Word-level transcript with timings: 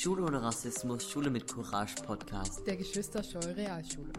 Schule 0.00 0.22
ohne 0.22 0.40
Rassismus, 0.40 1.10
Schule 1.10 1.28
mit 1.28 1.52
Courage 1.52 1.96
Podcast. 2.06 2.64
Der 2.64 2.76
Geschwisterscheu 2.76 3.40
Realschule. 3.40 4.12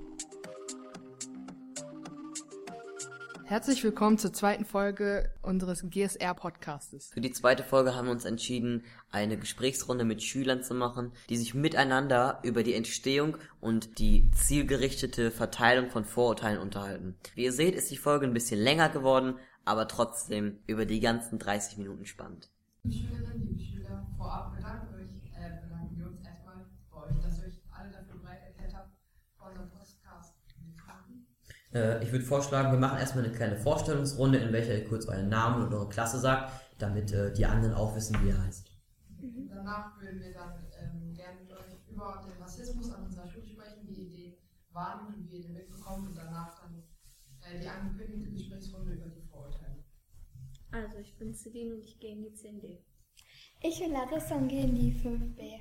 Herzlich 3.46 3.82
willkommen 3.86 4.18
zur 4.18 4.34
zweiten 4.34 4.66
Folge 4.66 5.32
unseres 5.42 5.90
GSR-Podcastes. 5.90 7.12
Für 7.14 7.22
die 7.22 7.32
zweite 7.32 7.64
Folge 7.64 7.96
haben 7.96 8.08
wir 8.08 8.12
uns 8.12 8.26
entschieden, 8.26 8.84
eine 9.10 9.38
Gesprächsrunde 9.38 10.04
mit 10.04 10.22
Schülern 10.22 10.64
zu 10.64 10.74
machen, 10.74 11.14
die 11.30 11.38
sich 11.38 11.54
miteinander 11.54 12.42
über 12.44 12.64
die 12.64 12.74
Entstehung 12.74 13.38
und 13.62 14.00
die 14.00 14.30
zielgerichtete 14.32 15.32
Verteilung 15.32 15.90
von 15.92 16.04
Vorurteilen 16.04 16.60
unterhalten. 16.60 17.16
Wie 17.36 17.46
ihr 17.46 17.54
seht, 17.54 17.76
ist 17.76 17.90
die 17.90 17.98
Folge 17.98 18.26
ein 18.26 18.34
bisschen 18.34 18.60
länger 18.60 18.90
geworden, 18.90 19.36
aber 19.64 19.88
trotzdem 19.88 20.60
über 20.68 20.86
die 20.86 21.00
ganzen 21.00 21.40
30 21.40 21.78
Minuten 21.78 22.06
spannend. 22.06 22.50
Die 22.84 22.98
Schülerinnen, 22.98 23.48
liebe 23.48 23.62
Schüler, 23.62 24.08
vorab 24.18 24.56
bedanken, 24.56 24.96
euch, 24.96 25.34
äh, 25.36 25.62
bedanken 25.62 25.98
wir 25.98 26.08
uns 26.08 26.26
erstmal 26.26 26.66
bei 26.90 27.04
euch, 27.04 27.20
dass 27.20 27.40
ihr 27.40 27.48
euch 27.48 27.60
alle 27.72 27.92
dafür 27.92 28.16
bereit 28.20 28.42
erklärt 28.42 28.74
habt, 28.74 28.94
bei 29.38 29.48
unserem 29.48 29.70
Podcast 29.70 30.36
mitzumachen. 30.58 31.28
Äh, 31.74 32.04
ich 32.04 32.12
würde 32.12 32.26
vorschlagen, 32.26 32.72
wir 32.72 32.80
machen 32.80 33.00
erstmal 33.00 33.26
eine 33.26 33.34
kleine 33.34 33.56
Vorstellungsrunde, 33.56 34.40
in 34.40 34.54
welcher 34.54 34.76
ihr 34.76 34.88
kurz 34.88 35.06
euren 35.08 35.30
Namen 35.30 35.66
und 35.66 35.74
eure 35.74 35.90
Klasse 35.90 36.20
sagt, 36.20 36.52
damit 36.78 37.12
äh, 37.12 37.32
die 37.34 37.46
anderen 37.46 37.74
auch 37.76 37.96
wissen, 37.96 38.16
wie 38.22 38.30
ihr 38.30 38.44
heißt. 38.44 38.72
Danach 39.50 40.00
würden 40.00 40.22
wir 40.22 40.34
dann 40.34 40.66
ähm, 40.80 41.14
gerne 41.14 41.42
mit 41.42 41.52
euch 41.52 41.66
über 41.90 42.26
den 42.26 42.42
Rassismus 42.42 42.92
an 42.94 43.06
unserer 43.06 43.28
Schule 43.28 43.46
sprechen, 43.46 43.88
wie 43.88 43.94
ihr 43.94 44.10
den 44.10 44.38
wahrnimmt 44.72 45.18
und 45.18 45.30
wie 45.30 45.38
ihr 45.38 45.44
den 45.44 45.54
mitbekommt 45.54 46.08
und 46.08 46.16
danach 46.16 46.60
dann 46.62 46.84
äh, 47.42 47.60
die 47.60 47.68
angekündigte 47.68 48.32
Gesprächsrunde 48.32 48.94
über 48.94 49.10
die 49.10 49.22
Vorurteile. 49.22 49.84
Also, 50.72 50.98
ich 51.00 51.18
bin 51.18 51.34
Celine 51.34 51.76
und 51.76 51.84
ich 51.84 52.00
gehe 52.00 52.14
in 52.14 52.22
die 52.22 52.30
10D. 52.30 52.80
Ich 53.62 53.80
bin 53.80 53.92
Larissa 53.92 54.36
und 54.36 54.48
gehe 54.48 54.64
in 54.64 54.76
die 54.76 54.94
5b. 54.94 55.60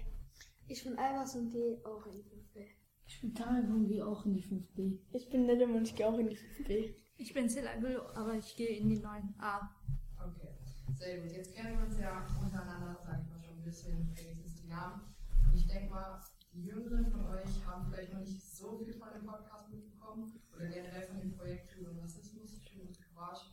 Ich 0.68 0.84
bin 0.84 0.96
Albers 0.98 1.34
und 1.34 1.50
gehe 1.50 1.80
auch 1.84 2.06
in 2.06 2.12
die 2.12 2.22
5B. 2.22 2.77
Ich 3.08 3.22
bin 3.22 3.34
Tarek 3.34 3.64
und 3.70 3.88
gehe 3.88 4.06
auch 4.06 4.26
in 4.26 4.34
die 4.34 4.42
5B. 4.42 4.98
Ich 5.12 5.30
bin 5.30 5.46
Nidem 5.46 5.74
und 5.74 5.88
ich 5.88 5.96
gehe 5.96 6.06
auch 6.06 6.18
in 6.18 6.28
die 6.28 6.36
5b. 6.36 6.94
Ich 7.16 7.32
bin 7.32 7.48
Selagül, 7.48 7.98
aber 8.14 8.34
ich 8.34 8.54
gehe 8.54 8.76
in 8.76 8.90
die 8.90 9.00
9a. 9.00 9.66
Okay, 10.20 10.52
sehr 10.94 11.22
gut. 11.22 11.32
Jetzt 11.32 11.54
kennen 11.54 11.78
wir 11.78 11.86
uns 11.86 11.98
ja 11.98 12.26
untereinander, 12.38 12.98
sag 13.00 13.22
ich 13.22 13.28
mal, 13.30 13.40
schon 13.40 13.56
ein 13.56 13.64
bisschen, 13.64 14.14
wenigstens 14.14 14.60
die 14.60 14.68
Namen. 14.68 15.00
Und 15.48 15.56
ich 15.56 15.66
denke 15.66 15.90
mal, 15.90 16.20
die 16.52 16.64
Jüngeren 16.64 17.10
von 17.10 17.26
euch 17.28 17.66
haben 17.66 17.90
vielleicht 17.90 18.12
noch 18.12 18.20
nicht 18.20 18.42
so 18.42 18.78
viel 18.78 18.92
von 18.92 19.08
dem 19.14 19.24
Podcast 19.24 19.70
mitbekommen 19.70 20.40
oder 20.54 20.66
generell 20.66 21.08
von 21.08 21.18
dem 21.18 21.32
Projekt 21.32 21.70
Schule 21.70 21.90
und 21.90 22.00
Rassismus, 22.00 22.60
Schule 22.62 22.84
und 22.88 22.98
Courage. 23.00 23.46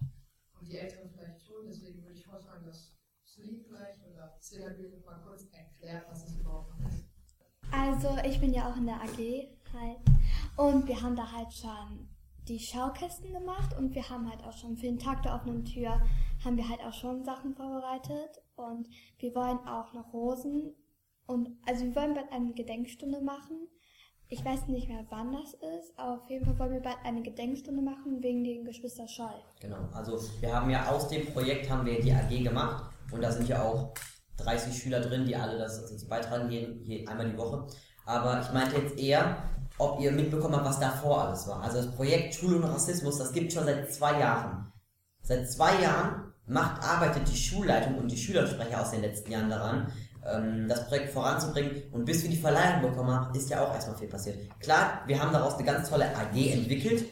Und 0.59 0.67
die 0.67 0.77
Älteren 0.77 1.09
vielleicht 1.09 1.41
schon. 1.41 1.65
Deswegen 1.65 2.03
würde 2.03 2.15
ich 2.15 2.25
vorschlagen, 2.25 2.65
dass 2.65 2.93
Celine 3.25 3.63
vielleicht 3.63 4.05
oder 4.05 4.37
Celine 4.41 5.01
mal 5.05 5.23
kurz 5.25 5.47
erklärt, 5.53 6.05
was 6.09 6.27
es 6.27 6.39
überhaupt 6.39 6.73
ist. 6.89 7.05
Also, 7.71 8.17
ich 8.23 8.39
bin 8.39 8.53
ja 8.53 8.69
auch 8.69 8.77
in 8.77 8.85
der 8.85 9.01
AG 9.01 9.54
halt. 9.79 9.97
Und 10.57 10.87
wir 10.87 11.01
haben 11.01 11.15
da 11.15 11.31
halt 11.31 11.53
schon 11.53 12.07
die 12.47 12.59
Schaukästen 12.59 13.33
gemacht 13.33 13.75
und 13.77 13.95
wir 13.95 14.07
haben 14.09 14.29
halt 14.29 14.43
auch 14.43 14.53
schon 14.53 14.77
für 14.77 14.85
den 14.85 14.99
Tag 14.99 15.23
der 15.23 15.33
offenen 15.33 15.65
Tür 15.65 16.01
haben 16.43 16.57
wir 16.57 16.69
halt 16.69 16.79
auch 16.81 16.93
schon 16.93 17.23
Sachen 17.23 17.55
vorbereitet 17.55 18.41
und 18.55 18.87
wir 19.17 19.33
wollen 19.33 19.57
auch 19.67 19.93
noch 19.93 20.13
Rosen 20.13 20.75
und 21.25 21.49
also 21.67 21.85
wir 21.85 21.95
wollen 21.95 22.13
bald 22.13 22.31
eine 22.31 22.53
Gedenkstunde 22.53 23.19
machen. 23.21 23.67
Ich 24.27 24.43
weiß 24.43 24.67
nicht 24.67 24.87
mehr 24.87 25.05
wann 25.09 25.33
das 25.33 25.53
ist, 25.53 25.97
aber 25.97 26.21
auf 26.21 26.29
jeden 26.29 26.45
Fall 26.45 26.57
wollen 26.59 26.73
wir 26.73 26.81
bald 26.81 26.97
eine 27.03 27.21
Gedenkstunde 27.21 27.81
machen 27.81 28.21
wegen 28.21 28.43
den 28.43 28.63
Geschwister 28.63 29.07
Scholl. 29.07 29.41
Genau, 29.59 29.87
also 29.93 30.19
wir 30.39 30.53
haben 30.53 30.69
ja 30.69 30.87
aus 30.89 31.07
dem 31.07 31.25
Projekt 31.27 31.69
haben 31.69 31.85
wir 31.85 31.99
die 31.99 32.13
AG 32.13 32.43
gemacht 32.43 32.91
und 33.11 33.21
da 33.21 33.31
sind 33.31 33.47
ja 33.47 33.63
auch 33.63 33.93
30 34.37 34.75
Schüler 34.75 34.99
drin, 34.99 35.25
die 35.25 35.35
alle 35.35 35.57
das 35.57 35.89
dazu 35.89 36.07
beitragen, 36.07 36.49
je, 36.51 37.07
einmal 37.07 37.29
die 37.29 37.37
Woche. 37.37 37.67
Aber 38.05 38.39
ich 38.41 38.51
meinte 38.51 38.77
jetzt 38.77 38.99
eher, 38.99 39.37
ob 39.77 39.99
ihr 39.99 40.11
mitbekommen 40.11 40.55
habt, 40.55 40.65
was 40.65 40.79
davor 40.79 41.25
alles 41.25 41.47
war. 41.47 41.61
Also 41.61 41.77
das 41.77 41.91
Projekt 41.91 42.35
Schule 42.35 42.57
und 42.57 42.63
Rassismus, 42.63 43.17
das 43.17 43.33
gibt 43.33 43.51
schon 43.51 43.65
seit 43.65 43.93
zwei 43.93 44.19
Jahren. 44.19 44.71
Seit 45.21 45.49
zwei 45.51 45.81
Jahren 45.81 46.33
macht, 46.47 46.83
arbeitet 46.83 47.27
die 47.27 47.37
Schulleitung 47.37 47.97
und 47.97 48.11
die 48.11 48.17
Schülersprecher 48.17 48.81
aus 48.81 48.91
den 48.91 49.01
letzten 49.01 49.31
Jahren 49.31 49.49
daran, 49.49 49.91
ähm, 50.25 50.67
das 50.67 50.87
Projekt 50.87 51.11
voranzubringen. 51.11 51.83
Und 51.91 52.05
bis 52.05 52.23
wir 52.23 52.29
die 52.29 52.37
Verleihung 52.37 52.81
bekommen 52.81 53.11
haben, 53.11 53.35
ist 53.35 53.49
ja 53.49 53.65
auch 53.65 53.73
erstmal 53.73 53.97
viel 53.97 54.07
passiert. 54.07 54.37
Klar, 54.59 55.01
wir 55.07 55.19
haben 55.21 55.33
daraus 55.33 55.55
eine 55.55 55.63
ganz 55.63 55.89
tolle 55.89 56.05
AG 56.15 56.35
entwickelt, 56.35 57.05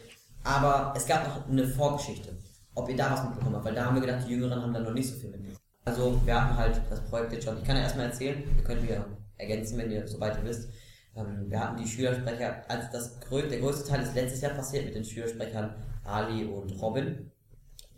aber 0.44 0.94
es 0.96 1.06
gab 1.06 1.26
noch 1.26 1.48
eine 1.48 1.66
Vorgeschichte. 1.66 2.36
Ob 2.74 2.88
ihr 2.88 2.96
da 2.96 3.12
was 3.12 3.24
mitbekommen 3.24 3.56
habt, 3.56 3.64
weil 3.64 3.74
da 3.74 3.86
haben 3.86 3.94
wir 3.94 4.00
gedacht, 4.00 4.24
die 4.26 4.32
Jüngeren 4.32 4.60
haben 4.60 4.74
da 4.74 4.80
noch 4.80 4.92
nicht 4.92 5.08
so 5.08 5.16
viel 5.16 5.30
mitbekommen. 5.30 5.58
Also 5.84 6.20
wir 6.24 6.40
hatten 6.40 6.56
halt 6.56 6.80
das 6.88 7.00
Projekt 7.02 7.32
jetzt 7.32 7.44
schon. 7.44 7.58
Ich 7.58 7.64
kann 7.64 7.76
ja 7.76 7.82
erstmal 7.82 8.06
erzählen, 8.06 8.42
ihr 8.56 8.64
könnt 8.64 8.82
mir 8.82 9.04
ergänzen, 9.36 9.78
wenn 9.78 9.90
ihr 9.90 10.08
soweit 10.08 10.38
ihr 10.38 10.44
wisst. 10.44 10.68
Ähm, 11.16 11.46
wir 11.48 11.60
hatten 11.60 11.82
die 11.82 11.88
Schülersprecher, 11.88 12.64
als 12.68 12.90
das 12.90 13.20
grö 13.20 13.48
der 13.48 13.60
größte 13.60 13.88
Teil 13.88 14.02
ist 14.02 14.14
letztes 14.14 14.40
Jahr 14.40 14.54
passiert 14.54 14.84
mit 14.84 14.94
den 14.94 15.04
Schülersprechern 15.04 15.74
Ali 16.04 16.44
und 16.44 16.70
Robin. 16.80 17.30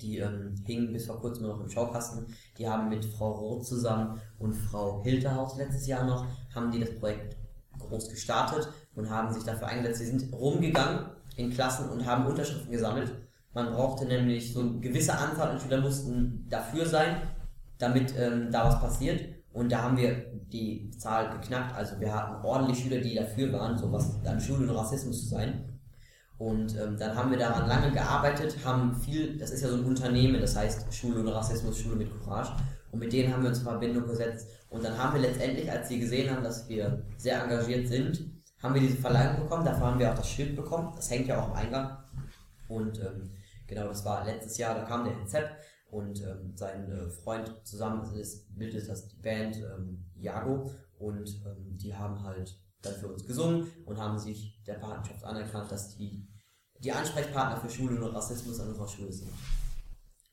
Die 0.01 0.19
ähm, 0.19 0.55
hingen 0.67 0.93
bis 0.93 1.07
vor 1.07 1.19
kurzem 1.19 1.47
noch 1.47 1.61
im 1.61 1.71
Schaukasten. 1.71 2.27
Die 2.59 2.69
haben 2.69 2.89
mit 2.89 3.05
Frau 3.05 3.33
Roth 3.33 3.67
zusammen 3.67 4.21
und 4.39 4.53
Frau 4.53 5.03
Hilterhaus 5.03 5.57
letztes 5.57 5.87
Jahr 5.87 6.05
noch, 6.05 6.27
haben 6.55 6.71
die 6.71 6.81
das 6.81 6.95
Projekt 6.99 7.37
groß 7.79 8.11
gestartet 8.11 8.69
und 8.95 9.09
haben 9.09 9.33
sich 9.33 9.45
dafür 9.45 9.69
eingesetzt. 9.69 10.01
Sie 10.01 10.07
sind 10.07 10.33
rumgegangen 10.33 11.07
in 11.37 11.51
Klassen 11.51 11.89
und 11.89 12.05
haben 12.05 12.27
Unterschriften 12.27 12.73
gesammelt. 12.73 13.13
Man 13.55 13.73
brauchte 13.73 14.05
nämlich 14.05 14.53
so 14.53 14.61
eine 14.61 14.81
gewisse 14.81 15.17
Anzahl 15.17 15.51
an 15.51 15.61
Schülern 15.61 15.83
mussten 15.83 16.47
dafür 16.51 16.85
sein, 16.85 17.23
damit 17.79 18.15
ähm, 18.19 18.51
da 18.51 18.67
was 18.67 18.81
passiert. 18.81 19.36
Und 19.57 19.73
da 19.73 19.85
haben 19.85 19.97
wir 19.97 20.13
die 20.53 20.91
Zahl 20.91 21.31
geknackt. 21.31 21.75
Also 21.75 21.99
wir 21.99 22.15
hatten 22.15 22.45
ordentlich 22.45 22.79
Schüler, 22.79 23.01
die 23.01 23.15
dafür 23.15 23.51
waren, 23.55 23.79
sowas 23.79 24.21
an 24.27 24.39
Schule 24.39 24.69
und 24.69 24.77
Rassismus 24.77 25.23
zu 25.23 25.29
sein. 25.31 25.81
Und 26.37 26.77
ähm, 26.77 26.99
dann 26.99 27.17
haben 27.17 27.31
wir 27.31 27.39
daran 27.39 27.67
lange 27.67 27.91
gearbeitet, 27.91 28.55
haben 28.67 28.95
viel, 28.95 29.39
das 29.39 29.51
ist 29.51 29.63
ja 29.63 29.71
so 29.71 29.77
ein 29.77 29.87
Unternehmen, 29.87 30.43
das 30.43 30.55
heißt 30.55 30.93
Schule 30.93 31.21
und 31.21 31.29
Rassismus, 31.29 31.81
Schule 31.81 31.97
mit 31.97 32.11
Courage. 32.11 32.53
Und 32.93 32.99
mit 32.99 33.11
denen 33.15 33.33
haben 33.33 33.45
wir 33.45 33.49
uns 33.49 33.61
in 33.61 33.65
Verbindung 33.65 34.07
gesetzt. 34.07 34.47
Und 34.69 34.85
dann 34.85 34.99
haben 34.99 35.15
wir 35.15 35.23
letztendlich, 35.23 35.73
als 35.73 35.89
sie 35.89 36.01
gesehen 36.01 36.31
haben, 36.31 36.45
dass 36.45 36.69
wir 36.69 37.03
sehr 37.17 37.43
engagiert 37.43 37.89
sind, 37.89 38.31
haben 38.63 38.75
wir 38.75 38.83
diese 38.83 38.99
Verleihung 38.99 39.39
bekommen. 39.39 39.65
Dafür 39.65 39.87
haben 39.87 39.99
wir 39.99 40.11
auch 40.11 40.17
das 40.17 40.29
Schild 40.29 40.55
bekommen. 40.55 40.93
Das 40.95 41.11
hängt 41.11 41.29
ja 41.29 41.41
auch 41.41 41.49
am 41.49 41.55
Eingang. 41.55 41.97
Und 42.69 42.99
ähm, 42.99 43.31
genau, 43.67 43.89
das 43.89 44.05
war 44.05 44.23
letztes 44.27 44.59
Jahr, 44.59 44.75
da 44.75 44.83
kam 44.83 45.05
der 45.05 45.19
Rezept 45.19 45.57
und 45.97 46.23
ähm, 46.23 46.53
sein 46.55 46.91
äh, 46.91 47.09
Freund 47.09 47.51
zusammen 47.65 48.15
ist, 48.15 48.55
bildet 48.55 48.87
das 48.87 49.09
die 49.09 49.17
Band 49.17 49.57
ähm, 49.57 50.05
Jago 50.15 50.71
und 50.99 51.27
ähm, 51.47 51.79
die 51.79 51.95
haben 51.95 52.23
halt 52.23 52.55
dann 52.83 52.95
für 52.95 53.09
uns 53.09 53.27
gesungen 53.27 53.67
und 53.87 53.99
haben 53.99 54.19
sich 54.19 54.63
der 54.67 54.75
Partnerschaft 54.75 55.25
anerkannt, 55.25 55.73
dass 55.73 55.97
die 55.97 56.29
die 56.81 56.93
Ansprechpartner 56.93 57.57
für 57.57 57.71
Schule 57.71 58.05
und 58.05 58.15
Rassismus 58.15 58.61
an 58.61 58.69
unserer 58.69 58.87
Schule 58.87 59.11
sind. 59.11 59.33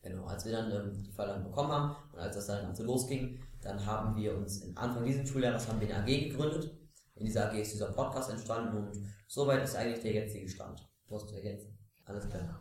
Genau, 0.02 0.25
als 0.25 0.44
wir 0.44 0.52
dann 0.52 0.69
ähm, 0.69 1.02
die 1.02 1.13
Verleihung 1.13 1.46
bekommen 1.46 1.72
haben 1.72 1.96
und 2.12 2.19
als 2.19 2.35
das 2.35 2.47
dann 2.47 2.66
Ganze 2.66 2.84
losging, 2.84 3.40
dann 3.62 3.85
haben 3.85 4.18
wir 4.18 4.35
uns 4.35 4.57
in 4.63 4.75
Anfang 4.75 5.06
dieses 5.06 5.29
Schuljahres 5.29 5.69
haben 5.69 5.79
wir 5.79 5.96
eine 5.96 6.03
AG 6.03 6.29
gegründet. 6.29 6.78
In 7.16 7.25
dieser 7.25 7.50
AG 7.50 7.62
ist 7.62 7.72
dieser 7.72 7.94
Podcast 7.94 8.29
entstanden 8.29 8.75
und 8.75 9.02
soweit 9.28 9.63
ist 9.63 9.78
eigentlich 9.78 10.02
der 10.02 10.12
jetzige 10.12 10.50
Stand. 10.50 10.85
Du 11.07 11.16
hast 11.16 11.29
zu 11.29 11.35
ergänzen. 11.35 11.78
Alles 12.03 12.28
klar. 12.28 12.59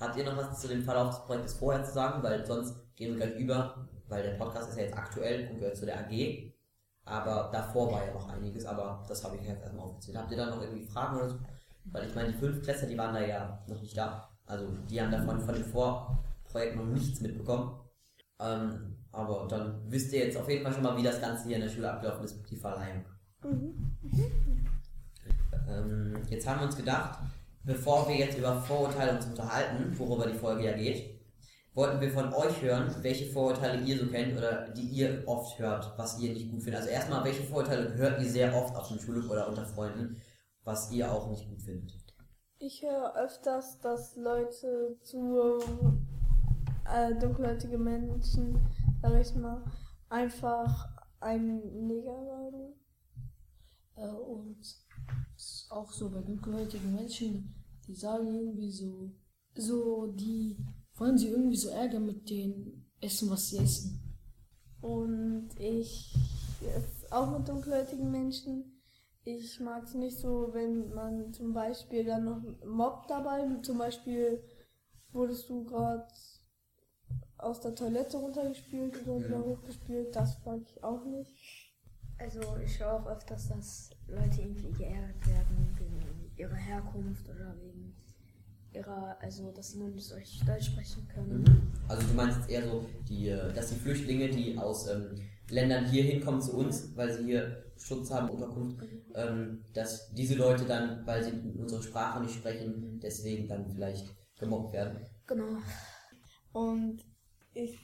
Habt 0.00 0.16
ihr 0.16 0.24
noch 0.24 0.36
was 0.36 0.60
zu 0.60 0.68
dem 0.68 0.82
Verlauf 0.82 1.10
des 1.10 1.24
Projektes 1.24 1.54
vorher 1.54 1.84
zu 1.84 1.92
sagen? 1.92 2.22
Weil 2.22 2.46
sonst 2.46 2.74
gehen 2.94 3.16
wir 3.16 3.26
gleich 3.26 3.38
über, 3.40 3.88
weil 4.08 4.22
der 4.22 4.34
Podcast 4.34 4.70
ist 4.70 4.76
ja 4.78 4.84
jetzt 4.84 4.96
aktuell 4.96 5.48
und 5.50 5.58
gehört 5.58 5.76
zu 5.76 5.86
der 5.86 6.00
AG. 6.00 6.52
Aber 7.04 7.48
davor 7.50 7.90
war 7.92 8.06
ja 8.06 8.12
noch 8.12 8.28
einiges, 8.28 8.66
aber 8.66 9.02
das 9.08 9.24
habe 9.24 9.36
ich 9.36 9.42
jetzt 9.42 9.62
erstmal 9.62 9.86
aufgezählt. 9.86 10.18
Habt 10.18 10.30
ihr 10.30 10.36
da 10.36 10.50
noch 10.50 10.60
irgendwie 10.60 10.84
Fragen 10.84 11.16
oder 11.16 11.28
so? 11.28 11.38
Weil 11.86 12.06
ich 12.06 12.14
meine, 12.14 12.32
die 12.32 12.38
fünf 12.38 12.62
Klässler, 12.62 12.88
die 12.88 12.98
waren 12.98 13.14
da 13.14 13.20
ja 13.20 13.64
noch 13.66 13.80
nicht 13.80 13.96
da. 13.96 14.28
Also 14.46 14.66
die 14.90 15.00
haben 15.00 15.10
davon 15.10 15.40
von 15.40 15.54
dem 15.54 15.64
Vorprojekt 15.64 16.76
noch 16.76 16.84
nichts 16.84 17.20
mitbekommen. 17.20 17.80
Ähm, 18.40 18.96
aber 19.10 19.46
dann 19.48 19.80
wisst 19.90 20.12
ihr 20.12 20.26
jetzt 20.26 20.36
auf 20.36 20.48
jeden 20.48 20.62
Fall 20.62 20.72
schon 20.72 20.82
mal, 20.82 20.96
wie 20.96 21.02
das 21.02 21.20
Ganze 21.20 21.44
hier 21.44 21.56
in 21.56 21.62
der 21.62 21.70
Schule 21.70 21.90
abgelaufen 21.90 22.24
ist, 22.24 22.38
die 22.50 22.56
Verleihung. 22.56 23.04
Ähm, 25.68 26.22
jetzt 26.28 26.46
haben 26.46 26.60
wir 26.60 26.66
uns 26.66 26.76
gedacht, 26.76 27.18
bevor 27.64 28.08
wir 28.08 28.16
jetzt 28.16 28.38
über 28.38 28.60
Vorurteile 28.62 29.16
uns 29.16 29.26
unterhalten, 29.26 29.98
worüber 29.98 30.26
die 30.26 30.38
Folge 30.38 30.64
ja 30.64 30.72
geht, 30.76 31.18
wollten 31.74 32.00
wir 32.00 32.10
von 32.10 32.32
euch 32.32 32.60
hören, 32.60 32.92
welche 33.02 33.26
Vorurteile 33.26 33.82
ihr 33.82 33.98
so 33.98 34.06
kennt 34.08 34.36
oder 34.36 34.68
die 34.70 34.88
ihr 34.88 35.22
oft 35.26 35.58
hört, 35.58 35.96
was 35.96 36.18
ihr 36.18 36.32
nicht 36.32 36.50
gut 36.50 36.62
findet. 36.62 36.80
Also 36.80 36.92
erstmal, 36.92 37.24
welche 37.24 37.44
Vorurteile 37.44 37.94
hört 37.94 38.20
ihr 38.20 38.28
sehr 38.28 38.54
oft 38.54 38.74
auf 38.74 38.88
dem 38.88 38.98
Schulhof 38.98 39.30
oder 39.30 39.48
unter 39.48 39.64
Freunden, 39.64 40.20
was 40.64 40.90
ihr 40.90 41.10
auch 41.10 41.30
nicht 41.30 41.48
gut 41.48 41.62
findet. 41.62 41.94
Ich 42.58 42.82
höre 42.82 43.14
öfters, 43.14 43.78
dass 43.78 44.16
Leute 44.16 44.96
zu 45.02 45.60
äh, 46.92 47.14
dunkelhäutige 47.14 47.78
Menschen, 47.78 48.60
sag 49.00 49.14
ich 49.20 49.34
mal, 49.36 49.62
einfach 50.08 50.88
einen 51.20 51.86
Neger 51.86 52.24
sagen. 52.24 52.74
Äh, 53.94 54.08
und 54.08 54.58
auch 55.70 55.92
so 55.92 56.10
bei 56.10 56.20
dunkelhäutigen 56.20 56.94
Menschen, 56.94 57.54
die 57.86 57.94
sagen 57.94 58.34
irgendwie 58.34 58.70
so, 58.70 59.12
so, 59.54 60.06
die 60.06 60.56
wollen 60.94 61.18
sie 61.18 61.28
irgendwie 61.28 61.56
so 61.56 61.68
ärgern 61.70 62.06
mit 62.06 62.28
dem 62.28 62.86
Essen, 63.00 63.30
was 63.30 63.48
sie 63.48 63.58
essen. 63.58 64.00
Und 64.80 65.50
ich 65.58 66.14
auch 67.10 67.30
mit 67.30 67.48
dunkelhäutigen 67.48 68.10
Menschen. 68.10 68.82
Ich 69.24 69.60
mag 69.60 69.84
es 69.84 69.94
nicht 69.94 70.18
so, 70.18 70.50
wenn 70.52 70.92
man 70.94 71.32
zum 71.32 71.52
Beispiel 71.52 72.04
dann 72.04 72.24
noch 72.24 72.42
mobbt 72.64 73.10
dabei. 73.10 73.46
Zum 73.62 73.78
Beispiel 73.78 74.42
wurdest 75.12 75.48
du 75.48 75.64
gerade 75.64 76.06
aus 77.36 77.60
der 77.60 77.74
Toilette 77.74 78.16
runtergespült 78.16 79.06
oder 79.06 79.24
wieder 79.24 79.44
hochgespült. 79.44 80.14
Das 80.14 80.44
mag 80.44 80.60
ich 80.62 80.82
auch 80.82 81.04
nicht. 81.04 81.74
Also 82.18 82.40
ich 82.64 82.80
höre 82.80 82.94
auch 82.94 83.06
öfters, 83.06 83.48
dass 83.48 83.90
Leute 84.08 84.40
irgendwie 84.40 84.72
geärgert 84.72 85.26
werden 85.26 85.76
wegen 85.78 86.30
ihrer 86.36 86.54
Herkunft 86.54 87.28
oder 87.28 87.54
wegen 87.60 87.94
ihrer, 88.72 89.16
also 89.20 89.50
dass 89.52 89.72
sie 89.72 89.78
nur 89.78 89.88
nicht 89.88 90.10
Deutsch 90.10 90.66
sprechen 90.66 91.06
können. 91.08 91.42
Mhm. 91.42 91.72
Also 91.88 92.06
du 92.06 92.14
meinst 92.14 92.38
jetzt 92.38 92.50
eher 92.50 92.64
so, 92.64 92.86
die, 93.08 93.28
äh, 93.28 93.52
dass 93.52 93.70
die 93.70 93.76
Flüchtlinge, 93.78 94.28
die 94.28 94.58
aus 94.58 94.88
ähm, 94.88 95.20
Ländern 95.50 95.86
hier 95.86 96.04
hinkommen 96.04 96.40
zu 96.40 96.56
uns, 96.56 96.94
weil 96.96 97.12
sie 97.12 97.24
hier 97.24 97.64
Schutz 97.76 98.10
haben, 98.10 98.28
Unterkunft, 98.30 98.78
ähm, 99.14 99.64
dass 99.72 100.12
diese 100.12 100.34
Leute 100.34 100.64
dann, 100.64 101.06
weil 101.06 101.22
sie 101.22 101.32
unsere 101.58 101.82
Sprache 101.82 102.20
nicht 102.20 102.34
sprechen, 102.34 103.00
deswegen 103.00 103.48
dann 103.48 103.70
vielleicht 103.70 104.14
gemobbt 104.38 104.72
werden. 104.72 104.98
Genau. 105.26 105.58
Und 106.52 107.04
ich, 107.54 107.78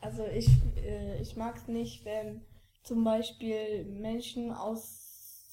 also 0.00 0.26
ich, 0.26 0.48
äh, 0.76 1.20
ich 1.20 1.36
mag 1.36 1.56
es 1.56 1.68
nicht, 1.68 2.04
wenn 2.04 2.42
zum 2.82 3.04
Beispiel 3.04 3.84
Menschen 3.84 4.52
aus 4.52 5.05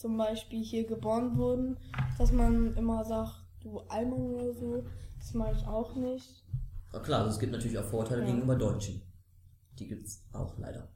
zum 0.03 0.17
Beispiel 0.17 0.61
hier 0.61 0.85
geboren 0.85 1.37
wurden, 1.37 1.77
dass 2.17 2.33
man 2.33 2.75
immer 2.75 3.05
sagt, 3.05 3.41
du 3.61 3.79
Alman 3.87 4.19
oder 4.19 4.53
so. 4.53 4.83
Das 5.17 5.33
mag 5.33 5.55
ich 5.55 5.65
auch 5.65 5.95
nicht. 5.95 6.43
Na 6.91 6.99
klar, 6.99 7.19
also 7.21 7.31
es 7.31 7.39
gibt 7.39 7.53
natürlich 7.53 7.79
auch 7.79 7.85
Vorurteile 7.85 8.23
Ja. 8.23 8.27
gegenüber 8.27 8.57
Deutschen. 8.57 9.01
Die 9.79 9.87
gibt's 9.87 10.21
auch 10.33 10.57
leider. 10.57 10.89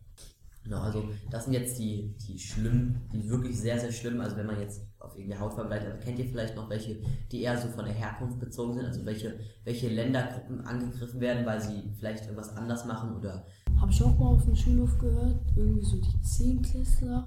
Genau, 0.65 0.81
also 0.81 1.05
das 1.31 1.45
sind 1.45 1.53
jetzt 1.53 1.79
die, 1.79 2.17
die 2.27 2.37
schlimmen, 2.37 2.99
die 3.13 3.29
wirklich 3.29 3.57
sehr, 3.57 3.79
sehr 3.79 3.93
schlimmen, 3.93 4.19
also 4.19 4.35
wenn 4.35 4.45
man 4.45 4.59
jetzt 4.59 4.81
auf 4.99 5.15
irgendeine 5.15 5.39
Hautfarbe 5.39 5.69
bleibt, 5.69 5.85
aber 5.85 5.99
kennt 5.99 6.19
ihr 6.19 6.25
vielleicht 6.25 6.57
noch 6.57 6.69
welche, 6.69 6.99
die 7.31 7.43
eher 7.43 7.57
so 7.57 7.69
von 7.69 7.85
der 7.85 7.93
Herkunft 7.93 8.37
bezogen 8.41 8.73
sind, 8.73 8.85
also 8.87 9.05
welche, 9.05 9.39
welche 9.63 9.87
Ländergruppen 9.87 10.59
angegriffen 10.67 11.21
werden, 11.21 11.45
weil 11.45 11.61
sie 11.61 11.93
vielleicht 11.97 12.25
irgendwas 12.25 12.53
anders 12.57 12.83
machen 12.83 13.15
oder 13.15 13.45
Habe 13.79 13.89
ich 13.89 14.03
auch 14.03 14.17
mal 14.19 14.35
auf 14.35 14.43
dem 14.43 14.57
Schulhof 14.57 14.97
gehört, 14.99 15.39
irgendwie 15.55 15.85
so 15.85 15.95
die 16.01 16.21
Zehnklässler. 16.21 17.25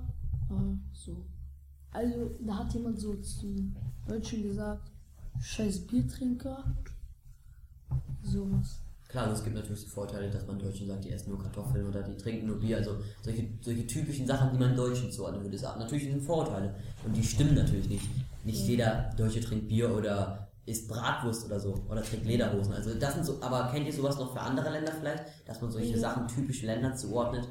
Äh, 0.50 0.76
so. 0.92 1.24
Also, 1.92 2.30
da 2.40 2.58
hat 2.58 2.72
jemand 2.72 2.98
so 2.98 3.14
zu 3.16 3.72
Deutschen 4.06 4.42
gesagt, 4.42 4.90
scheiß 5.40 5.86
Biertrinker. 5.86 6.64
Sowas. 8.22 8.80
Klar, 9.08 9.24
also 9.24 9.38
es 9.38 9.42
gibt 9.42 9.56
natürlich 9.56 9.80
so 9.80 9.88
Vorteile, 9.88 10.30
dass 10.30 10.46
man 10.46 10.56
Deutschen 10.56 10.86
sagt, 10.86 11.04
die 11.04 11.10
essen 11.10 11.30
nur 11.30 11.42
Kartoffeln 11.42 11.88
oder 11.88 12.00
die 12.02 12.16
trinken 12.16 12.46
nur 12.46 12.60
Bier, 12.60 12.76
also 12.76 12.96
solche, 13.22 13.48
solche 13.60 13.84
typischen 13.84 14.24
Sachen, 14.24 14.52
die 14.52 14.58
man 14.58 14.76
Deutschen 14.76 15.10
zuordnen 15.10 15.42
würde. 15.42 15.56
Ist 15.56 15.64
natürlich 15.64 16.04
sind 16.04 16.22
Vorurteile 16.22 16.72
und 17.04 17.16
die 17.16 17.22
stimmen 17.24 17.56
natürlich 17.56 17.88
nicht. 17.88 18.08
Nicht 18.44 18.68
jeder 18.68 19.10
Deutsche 19.16 19.40
trinkt 19.40 19.66
Bier 19.66 19.92
oder 19.92 20.48
isst 20.64 20.88
Bratwurst 20.88 21.46
oder 21.46 21.58
so 21.58 21.74
oder 21.88 22.02
trägt 22.04 22.24
Lederhosen. 22.24 22.72
Also 22.72 22.94
das 22.94 23.14
sind 23.14 23.26
so, 23.26 23.42
aber 23.42 23.68
kennt 23.72 23.86
ihr 23.86 23.92
sowas 23.92 24.16
noch 24.16 24.32
für 24.32 24.40
andere 24.40 24.70
Länder 24.70 24.92
vielleicht, 24.92 25.24
dass 25.44 25.60
man 25.60 25.72
solche 25.72 25.98
Sachen 25.98 26.28
typisch 26.28 26.62
Ländern 26.62 26.96
zuordnet? 26.96 27.48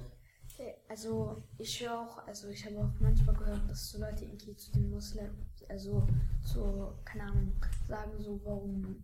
Also, 0.90 1.44
ich 1.60 1.80
höre 1.80 2.02
auch, 2.02 2.28
also 2.28 2.48
ich 2.50 2.66
habe 2.66 2.80
auch 2.80 3.00
manchmal 3.00 3.36
gehört, 3.36 3.70
dass 3.70 3.92
so 3.92 4.00
Leute 4.00 4.26
irgendwie 4.26 4.56
zu 4.56 4.72
den 4.72 4.90
Muslimen, 4.90 5.46
also 5.70 6.08
zu, 6.44 6.94
keine 7.06 7.26
Ahnung, 7.26 7.54
sagen 7.88 8.12
so, 8.20 8.42
warum 8.44 9.04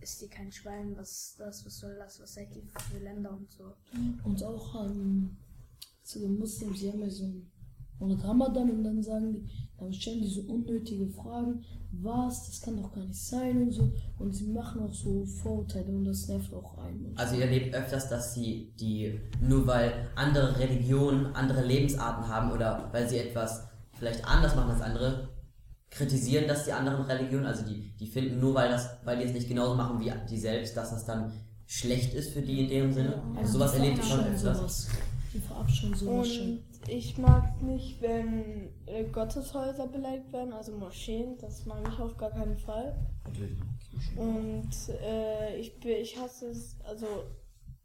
ist 0.00 0.22
die 0.22 0.28
kein 0.28 0.50
Schwein, 0.50 0.96
was 0.96 1.34
das, 1.36 1.66
was 1.66 1.78
soll 1.78 1.94
das, 1.96 2.20
was 2.22 2.32
seid 2.32 2.48
ihr 2.56 2.62
für 2.90 2.98
Länder 2.98 3.32
und 3.32 3.50
so. 3.50 3.74
Und 4.24 4.42
auch 4.42 4.86
ähm, 4.86 5.36
zu 6.02 6.20
den 6.20 6.38
Muslimen, 6.38 6.74
sie 6.74 6.90
haben 6.90 7.02
ja 7.02 7.10
so 7.10 7.24
einen 7.24 7.52
Monat 8.00 8.24
Ramadan 8.24 8.70
und 8.70 8.84
dann 8.84 9.02
sagen 9.02 9.32
die, 9.32 9.46
dann 9.78 9.92
stellen 9.92 10.22
die 10.22 10.28
so 10.28 10.40
unnötige 10.42 11.06
Fragen, 11.08 11.62
was, 11.92 12.46
das 12.46 12.60
kann 12.60 12.76
doch 12.80 12.92
gar 12.92 13.04
nicht 13.04 13.14
sein 13.14 13.62
und 13.62 13.72
so. 13.72 13.92
Und 14.18 14.34
sie 14.34 14.46
machen 14.46 14.82
auch 14.82 14.92
so 14.92 15.24
Vorurteile 15.24 15.88
und 15.92 16.04
das 16.04 16.28
nervt 16.28 16.52
auch 16.54 16.78
einen. 16.78 17.12
Also 17.16 17.36
ihr 17.36 17.44
erlebt 17.44 17.74
öfters, 17.74 18.08
dass 18.08 18.34
sie 18.34 18.72
die, 18.78 19.20
nur 19.40 19.66
weil 19.66 20.08
andere 20.14 20.58
Religionen 20.58 21.26
andere 21.34 21.64
Lebensarten 21.64 22.28
haben 22.28 22.52
oder 22.52 22.88
weil 22.92 23.08
sie 23.08 23.18
etwas 23.18 23.64
vielleicht 23.98 24.24
anders 24.24 24.54
machen 24.54 24.70
als 24.70 24.80
andere, 24.80 25.28
kritisieren 25.90 26.46
das 26.46 26.64
die 26.64 26.72
anderen 26.72 27.02
Religionen, 27.02 27.46
also 27.46 27.64
die, 27.64 27.92
die 27.98 28.06
finden 28.06 28.40
nur 28.40 28.54
weil 28.54 28.70
das, 28.70 28.88
weil 29.04 29.18
die 29.18 29.24
es 29.24 29.32
nicht 29.32 29.48
genauso 29.48 29.74
machen 29.74 30.00
wie 30.00 30.12
die 30.28 30.38
selbst, 30.38 30.76
dass 30.76 30.90
das 30.90 31.04
dann 31.04 31.32
schlecht 31.66 32.14
ist 32.14 32.30
für 32.30 32.42
die 32.42 32.60
in 32.60 32.68
dem 32.68 32.92
Sinne. 32.92 33.20
Also 33.36 33.54
sowas 33.54 33.74
erlebt 33.74 33.98
ihr 33.98 34.04
schon 34.04 34.20
öfters. 34.20 34.58
sowas. 34.58 34.88
Die 35.34 35.38
verabscheuen 35.38 35.94
sowas 35.94 36.28
schon. 36.28 36.58
Ich 36.92 37.18
mag 37.18 37.62
nicht, 37.62 38.02
wenn 38.02 38.68
äh, 38.86 39.04
Gotteshäuser 39.04 39.86
beleidigt 39.86 40.32
werden, 40.32 40.52
also 40.52 40.72
Moscheen. 40.72 41.38
Das 41.38 41.64
mag 41.64 41.86
ich 41.88 41.98
auf 42.00 42.16
gar 42.16 42.30
keinen 42.30 42.58
Fall. 42.58 42.96
Und 44.16 44.70
äh, 45.00 45.56
ich, 45.56 45.84
ich 45.84 46.20
hasse 46.20 46.48
es, 46.48 46.76
also 46.84 47.06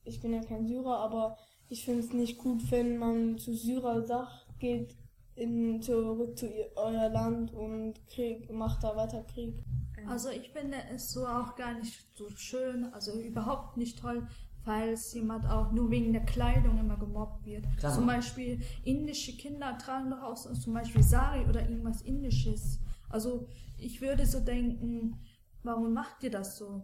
ich 0.06 0.20
bin 0.22 0.34
ja 0.34 0.42
kein 0.42 0.68
Syrer, 0.68 0.98
aber 0.98 1.38
ich 1.70 1.86
finde 1.86 2.02
es 2.02 2.14
nicht 2.14 2.40
gut, 2.40 2.72
wenn 2.72 2.98
man 2.98 3.38
zu 3.38 3.54
Syrer 3.54 4.02
sagt, 4.02 4.48
geht 4.58 4.96
in, 5.36 5.84
zurück 5.84 6.36
zu 6.36 6.48
ihr, 6.48 6.72
euer 6.76 7.10
Land 7.10 7.54
und 7.54 7.94
Krieg, 8.08 8.52
macht 8.52 8.84
da 8.84 8.96
weiter 8.96 9.24
Krieg. 9.24 9.64
Also 10.08 10.30
ich 10.30 10.50
finde 10.50 10.78
es 10.94 11.12
so 11.12 11.28
auch 11.28 11.56
gar 11.56 11.74
nicht 11.78 12.08
so 12.16 12.30
schön, 12.30 12.86
also 12.94 13.20
überhaupt 13.20 13.78
nicht 13.78 14.00
toll, 14.00 14.28
falls 14.66 15.14
jemand 15.14 15.48
auch 15.48 15.72
nur 15.72 15.92
wegen 15.92 16.12
der 16.12 16.26
Kleidung 16.26 16.80
immer 16.80 16.98
gemobbt 16.98 17.46
wird. 17.46 17.66
Klar. 17.78 17.94
Zum 17.94 18.08
Beispiel 18.08 18.60
indische 18.84 19.38
Kinder 19.38 19.78
tragen 19.78 20.10
doch 20.10 20.24
auch 20.24 20.36
zum 20.36 20.74
Beispiel 20.74 21.04
Sari 21.04 21.46
oder 21.48 21.62
irgendwas 21.70 22.02
Indisches. 22.02 22.80
Also 23.10 23.48
ich 23.78 24.02
würde 24.02 24.26
so 24.26 24.40
denken, 24.40 25.18
warum 25.64 25.94
macht 25.94 26.24
ihr 26.24 26.32
das 26.32 26.58
so? 26.58 26.82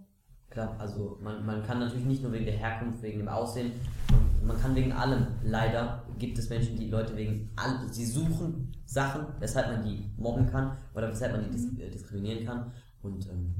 Klar, 0.51 0.75
also 0.79 1.17
man, 1.21 1.45
man 1.45 1.63
kann 1.63 1.79
natürlich 1.79 2.05
nicht 2.05 2.21
nur 2.21 2.33
wegen 2.33 2.45
der 2.45 2.57
Herkunft, 2.57 3.01
wegen 3.01 3.19
dem 3.19 3.29
Aussehen, 3.29 3.71
man, 4.11 4.47
man 4.47 4.61
kann 4.61 4.75
wegen 4.75 4.91
allem. 4.91 5.27
Leider 5.43 6.03
gibt 6.19 6.37
es 6.37 6.49
Menschen, 6.49 6.77
die 6.77 6.89
Leute 6.89 7.15
wegen 7.15 7.49
all, 7.55 7.87
sie 7.91 8.05
suchen 8.05 8.75
Sachen, 8.85 9.27
weshalb 9.39 9.71
man 9.71 9.85
die 9.85 10.11
mobben 10.17 10.45
kann 10.47 10.77
oder 10.93 11.09
weshalb 11.09 11.31
man 11.31 11.45
die 11.45 11.51
dis 11.51 11.65
äh, 11.79 11.89
diskriminieren 11.89 12.45
kann. 12.45 12.73
Und 13.01 13.29
ähm, 13.29 13.55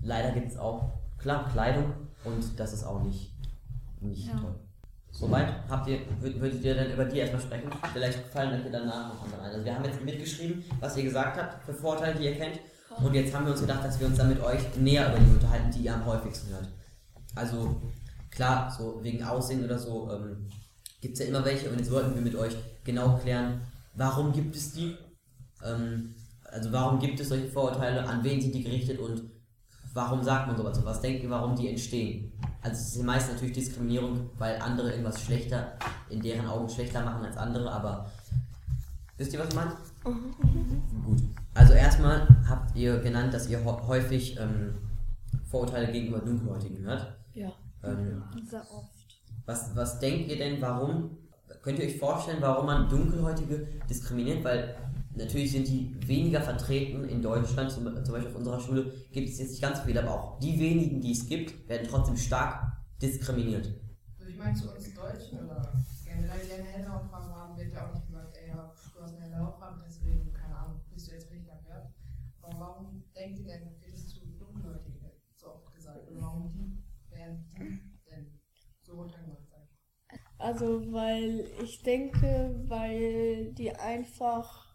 leider 0.00 0.32
gibt 0.32 0.48
es 0.48 0.56
auch, 0.56 0.94
klar, 1.18 1.46
Kleidung 1.52 1.92
und 2.24 2.58
das 2.58 2.72
ist 2.72 2.84
auch 2.84 3.02
nicht, 3.02 3.34
nicht 4.00 4.26
Ja. 4.26 4.38
toll. 4.38 4.54
Soweit 5.12 5.48
habt 5.68 5.88
ihr, 5.88 5.98
würd, 6.20 6.40
würdet 6.40 6.62
ihr 6.62 6.74
dann 6.74 6.92
über 6.92 7.04
die 7.04 7.18
erstmal 7.18 7.42
sprechen? 7.42 7.68
Vielleicht 7.92 8.18
fallen 8.28 8.60
euch 8.60 8.70
danach 8.70 9.12
noch 9.12 9.24
andere 9.24 9.40
ein. 9.42 9.50
Also 9.52 9.64
wir 9.64 9.74
haben 9.74 9.84
jetzt 9.84 10.04
mitgeschrieben, 10.04 10.64
was 10.78 10.96
ihr 10.96 11.02
gesagt 11.02 11.36
habt 11.36 11.64
für 11.64 11.74
Vorteile, 11.74 12.16
die 12.16 12.26
ihr 12.26 12.36
kennt. 12.36 12.60
Und 13.02 13.14
jetzt 13.14 13.34
haben 13.34 13.44
wir 13.44 13.52
uns 13.52 13.60
gedacht, 13.60 13.84
dass 13.84 13.98
wir 13.98 14.06
uns 14.06 14.16
dann 14.18 14.28
mit 14.28 14.40
euch 14.40 14.60
näher 14.76 15.08
über 15.08 15.18
die 15.18 15.30
unterhalten, 15.32 15.70
die 15.72 15.80
ihr 15.80 15.94
am 15.94 16.06
häufigsten 16.06 16.50
hört. 16.52 16.68
Also 17.34 17.80
klar, 18.30 18.70
so 18.70 19.00
wegen 19.02 19.22
Aussehen 19.24 19.64
oder 19.64 19.78
so 19.78 20.10
ähm, 20.12 20.46
gibt 21.00 21.14
es 21.14 21.20
ja 21.20 21.26
immer 21.26 21.44
welche 21.44 21.70
und 21.70 21.78
jetzt 21.78 21.90
wollten 21.90 22.14
wir 22.14 22.22
mit 22.22 22.34
euch 22.36 22.54
genau 22.84 23.16
klären, 23.18 23.60
warum 23.94 24.32
gibt 24.32 24.54
es 24.54 24.72
die? 24.72 24.96
Ähm, 25.64 26.14
also 26.44 26.72
warum 26.72 26.98
gibt 26.98 27.18
es 27.20 27.28
solche 27.28 27.48
Vorurteile, 27.48 28.06
an 28.06 28.22
wen 28.24 28.40
sind 28.40 28.54
die 28.54 28.62
gerichtet 28.64 28.98
und 28.98 29.22
warum 29.94 30.22
sagt 30.22 30.46
man 30.46 30.56
sowas? 30.56 30.78
Und 30.78 30.84
was 30.84 31.00
denkt 31.00 31.22
ihr, 31.22 31.30
warum 31.30 31.54
die 31.56 31.68
entstehen? 31.68 32.32
Also 32.62 32.76
es 32.80 32.96
ist 32.96 33.02
meist 33.02 33.30
natürlich 33.32 33.54
Diskriminierung, 33.54 34.30
weil 34.38 34.60
andere 34.60 34.90
irgendwas 34.90 35.20
schlechter, 35.22 35.72
in 36.10 36.20
deren 36.20 36.46
Augen 36.46 36.68
schlechter 36.68 37.04
machen 37.04 37.24
als 37.24 37.36
andere, 37.36 37.70
aber 37.72 38.10
wisst 39.16 39.32
ihr, 39.32 39.40
was 39.40 39.48
ich 39.48 39.54
meine? 39.54 39.72
Gut. 41.04 41.22
Also 41.54 41.72
erstmal 41.72 42.26
habt 42.48 42.76
ihr 42.76 42.98
genannt, 43.00 43.32
dass 43.34 43.48
ihr 43.48 43.58
hä- 43.58 43.86
häufig 43.86 44.38
ähm, 44.38 44.74
Vorurteile 45.50 45.90
gegenüber 45.90 46.20
Dunkelhäutigen 46.20 46.78
hört. 46.84 47.16
Ja. 47.34 47.50
Ähm, 47.82 48.22
Sehr 48.48 48.60
oft. 48.60 48.88
was, 49.46 49.74
was 49.74 49.98
denkt 49.98 50.30
ihr 50.30 50.38
denn, 50.38 50.60
warum? 50.60 51.16
Könnt 51.62 51.78
ihr 51.78 51.86
euch 51.86 51.98
vorstellen, 51.98 52.38
warum 52.40 52.66
man 52.66 52.88
Dunkelhäutige 52.88 53.66
diskriminiert? 53.88 54.44
Weil 54.44 54.76
natürlich 55.14 55.52
sind 55.52 55.68
die 55.68 55.94
weniger 56.06 56.40
vertreten 56.40 57.04
in 57.04 57.22
Deutschland, 57.22 57.70
zum, 57.70 57.84
zum 58.04 58.14
Beispiel 58.14 58.30
auf 58.30 58.36
unserer 58.36 58.60
Schule 58.60 58.92
gibt 59.12 59.28
es 59.28 59.38
jetzt 59.38 59.50
nicht 59.50 59.62
ganz 59.62 59.80
viele, 59.80 60.02
aber 60.02 60.12
auch 60.12 60.38
die 60.40 60.58
wenigen, 60.58 61.00
die 61.00 61.12
es 61.12 61.26
gibt, 61.26 61.68
werden 61.68 61.86
trotzdem 61.88 62.16
stark 62.16 62.72
diskriminiert. 63.00 63.72
Also 64.18 64.30
ich 64.30 64.36
meine 64.36 64.54
zu 64.54 64.70
uns 64.72 64.94
Deutschen 64.94 65.38
oder 65.44 65.72
generell 66.04 66.40
die 66.46 66.52
eine 66.52 66.64
helle 66.64 66.92
Hautfarbe 66.92 67.34
haben, 67.34 67.56
wird 67.56 67.72
ja 67.72 67.88
auch 67.88 67.94
nicht 67.94 68.06
gesagt, 68.06 68.36
ey, 68.36 68.48
ja, 68.48 68.72
du 68.94 69.02
hast 69.02 69.14
eine 69.16 69.24
helle 69.24 69.38
Hautfarbe, 69.38 69.80
deswegen, 69.86 70.32
keine 70.32 70.56
Ahnung, 70.56 70.80
bist 70.92 71.08
du 71.08 71.12
jetzt 71.12 71.30
richtig 71.30 71.48
wert. 71.66 71.92
Aber 72.42 72.60
warum 72.60 73.04
denkt 73.14 73.38
ihr 73.40 73.46
denn, 73.46 73.80
wird 73.80 73.94
es 73.94 74.08
zu 74.08 74.20
Dunkelhäutigen 74.38 75.00
so 75.36 75.54
oft 75.54 75.72
gesagt? 75.72 76.08
Oder 76.10 76.20
warum 76.20 76.50
die 76.52 76.82
werden 77.10 77.44
die 77.46 77.80
denn 78.10 78.38
so 78.82 78.94
runtergemacht 78.94 79.48
sein? 79.48 79.68
Also, 80.38 80.92
weil 80.92 81.46
ich 81.62 81.82
denke, 81.82 82.64
weil 82.66 83.52
die 83.52 83.72
einfach, 83.72 84.69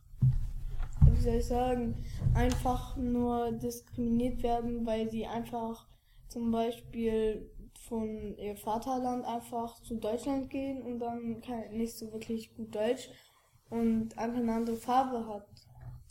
soll 1.26 1.36
ich 1.36 1.46
sagen, 1.46 1.96
einfach 2.34 2.96
nur 2.96 3.52
diskriminiert 3.52 4.42
werden, 4.44 4.86
weil 4.86 5.10
sie 5.10 5.26
einfach 5.26 5.86
zum 6.30 6.52
Beispiel 6.52 7.50
von 7.88 8.36
ihr 8.38 8.56
Vaterland 8.56 9.26
einfach 9.26 9.82
zu 9.84 9.96
Deutschland 9.96 10.50
gehen 10.50 10.82
und 10.82 11.00
dann 11.00 11.42
nicht 11.72 11.98
so 11.98 12.12
wirklich 12.12 12.56
gut 12.56 12.74
Deutsch 12.74 13.10
und 13.70 14.18
einfach 14.18 14.40
eine 14.40 14.54
andere 14.54 14.76
Farbe 14.76 15.28
hat. 15.28 15.48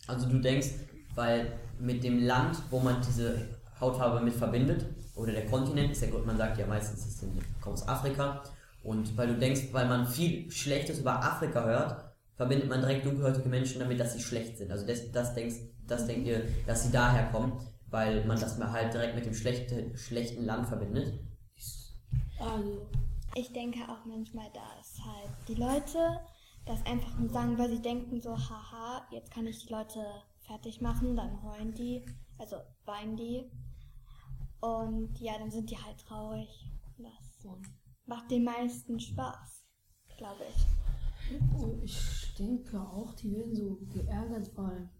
Also 0.07 0.29
du 0.29 0.39
denkst, 0.39 0.69
weil 1.15 1.53
mit 1.81 2.05
dem 2.05 2.19
Land, 2.19 2.59
wo 2.71 2.79
man 2.79 2.97
diese 3.01 3.49
Hautfarbe 3.81 4.25
mit 4.25 4.35
verbindet, 4.35 4.87
oder 5.17 5.33
der 5.33 5.47
Kontinent 5.47 5.93
ist 5.93 6.03
ja 6.03 6.11
gut, 6.11 6.27
man 6.27 6.37
sagt 6.37 6.59
ja 6.59 6.67
meistens, 6.67 7.07
es 7.07 7.25
kommt 7.61 7.75
aus 7.75 7.87
Afrika. 7.87 8.43
Und 8.83 9.17
weil 9.17 9.29
du 9.29 9.39
denkst, 9.39 9.69
weil 9.73 9.87
man 9.87 10.07
viel 10.07 10.51
Schlechtes 10.51 10.99
über 10.99 11.23
Afrika 11.23 11.65
hört, 11.65 12.14
verbindet 12.37 12.69
man 12.69 12.81
direkt 12.81 13.07
dunkelhäutige 13.07 13.49
Menschen 13.49 13.81
damit, 13.81 14.01
dass 14.01 14.13
sie 14.13 14.21
schlecht 14.21 14.59
sind. 14.59 14.71
Also 14.71 14.87
das, 14.87 15.11
das 15.13 15.35
denkst, 15.35 15.57
das 15.87 16.07
denkt 16.07 16.27
ihr, 16.27 16.47
dass 16.67 16.85
sie 16.85 16.93
daher 16.93 17.31
kommen, 17.31 17.61
weil 17.91 18.25
man 18.25 18.39
das 18.39 18.59
mal 18.59 18.73
halt 18.73 18.93
direkt 18.93 19.15
mit 19.15 19.27
dem 19.27 19.35
schlechte, 19.35 19.97
schlechten 19.97 20.45
Land 20.45 20.67
verbindet. 20.67 21.21
Also, 22.41 22.87
Ich 23.37 23.53
denke 23.53 23.81
auch 23.89 24.05
manchmal, 24.05 24.51
dass 24.53 25.05
halt 25.05 25.31
die 25.49 25.55
Leute 25.55 26.21
das 26.67 26.85
einfach 26.87 27.19
nur 27.19 27.29
sagen, 27.29 27.59
weil 27.59 27.71
sie 27.71 27.83
denken 27.83 28.21
so, 28.21 28.37
haha, 28.37 29.07
jetzt 29.11 29.31
kann 29.31 29.47
ich 29.47 29.67
die 29.67 29.73
Leute 29.73 30.05
fertig 30.41 30.81
machen, 30.81 31.15
dann 31.15 31.43
heulen 31.43 31.75
die, 31.75 32.05
also 32.39 32.57
weinen 32.85 33.17
die. 33.17 33.51
Und 34.61 35.19
ja, 35.21 35.39
dann 35.39 35.51
sind 35.51 35.71
die 35.71 35.77
halt 35.77 35.99
traurig. 35.99 36.67
Das 36.97 37.53
macht 38.07 38.31
den 38.31 38.45
meisten 38.45 38.99
Spaß, 38.99 39.67
glaube 40.17 40.43
ich. 40.49 40.84
Also 41.53 41.81
ich 41.83 42.35
denke 42.39 42.81
auch, 42.81 43.15
die 43.15 43.33
werden 43.33 43.55
so 43.55 43.81
geärgert, 43.89 44.51
weil 44.57 44.91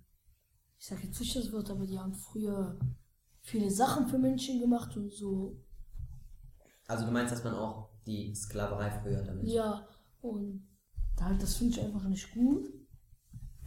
ich 0.79 0.87
sage 0.87 1.07
jetzt 1.07 1.21
nicht 1.21 1.37
das 1.37 1.53
Wort, 1.53 1.71
aber 1.71 1.87
die 1.87 1.99
haben 1.99 2.15
früher 2.15 2.79
viele 3.41 3.71
Sachen 3.71 4.07
für 4.07 4.19
Menschen 4.19 4.61
gemacht 4.61 4.97
und 4.97 5.13
so. 5.13 5.63
Also 6.87 7.07
du 7.07 7.13
meinst, 7.13 7.33
dass 7.33 7.45
man 7.45 7.55
auch 7.55 7.91
die 8.07 8.35
Sklaverei 8.35 8.91
früher 8.91 9.23
damit. 9.23 9.47
Ja, 9.47 9.87
und 10.21 10.67
halt, 11.21 11.43
das 11.43 11.57
finde 11.57 11.79
ich 11.79 11.85
einfach 11.85 12.05
nicht 12.05 12.33
gut. 12.33 12.73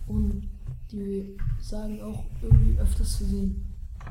Und 0.05 0.49
die 0.91 1.37
sagen 1.59 2.01
auch 2.01 2.25
irgendwie 2.41 2.79
öfters 2.79 3.17
zu 3.17 3.25
den, 3.25 3.65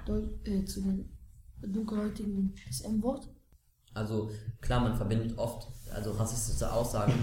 Deu 0.05 0.23
äh, 0.45 0.65
zu 0.65 0.83
den 0.83 1.17
dunkelhäutigen 1.63 2.55
das 2.67 2.83
M-Wort. 2.83 3.29
Also 3.97 4.31
klar, 4.61 4.81
man 4.81 4.95
verbindet 4.95 5.37
oft, 5.39 5.69
also 5.95 6.13
rassistische 6.13 6.71
Aussagen 6.73 7.15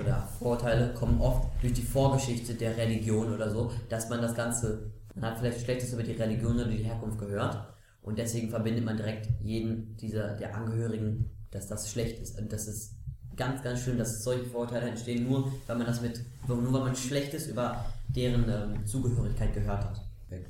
oder 0.00 0.28
Vorurteile 0.38 0.94
kommen 0.94 1.20
oft 1.20 1.48
durch 1.60 1.72
die 1.72 1.82
Vorgeschichte 1.82 2.54
der 2.54 2.76
Religion 2.76 3.32
oder 3.32 3.50
so, 3.50 3.70
dass 3.88 4.08
man 4.08 4.22
das 4.22 4.34
Ganze, 4.34 4.90
man 5.14 5.30
hat 5.30 5.38
vielleicht 5.38 5.60
Schlechtes 5.60 5.92
über 5.92 6.02
die 6.02 6.12
Religion 6.12 6.54
oder 6.54 6.68
die 6.68 6.84
Herkunft 6.84 7.18
gehört 7.18 7.58
und 8.02 8.18
deswegen 8.18 8.48
verbindet 8.48 8.84
man 8.84 8.96
direkt 8.96 9.28
jeden 9.40 9.96
dieser 9.96 10.36
der 10.36 10.54
Angehörigen, 10.54 11.30
dass 11.50 11.66
das 11.66 11.90
schlecht 11.90 12.20
ist. 12.20 12.38
Und 12.38 12.52
das 12.52 12.66
ist 12.66 12.94
ganz, 13.36 13.62
ganz 13.62 13.80
schlimm, 13.80 13.98
dass 13.98 14.22
solche 14.22 14.44
Vorurteile 14.44 14.88
entstehen, 14.88 15.28
nur 15.28 15.52
weil 15.66 15.76
man 15.76 15.86
das 15.86 16.00
mit, 16.00 16.20
nur 16.46 16.72
weil 16.72 16.84
man 16.84 16.96
Schlechtes 16.96 17.48
über 17.48 17.84
deren 18.08 18.48
ähm, 18.48 18.86
Zugehörigkeit 18.86 19.54
gehört 19.54 19.84
hat. 19.84 20.02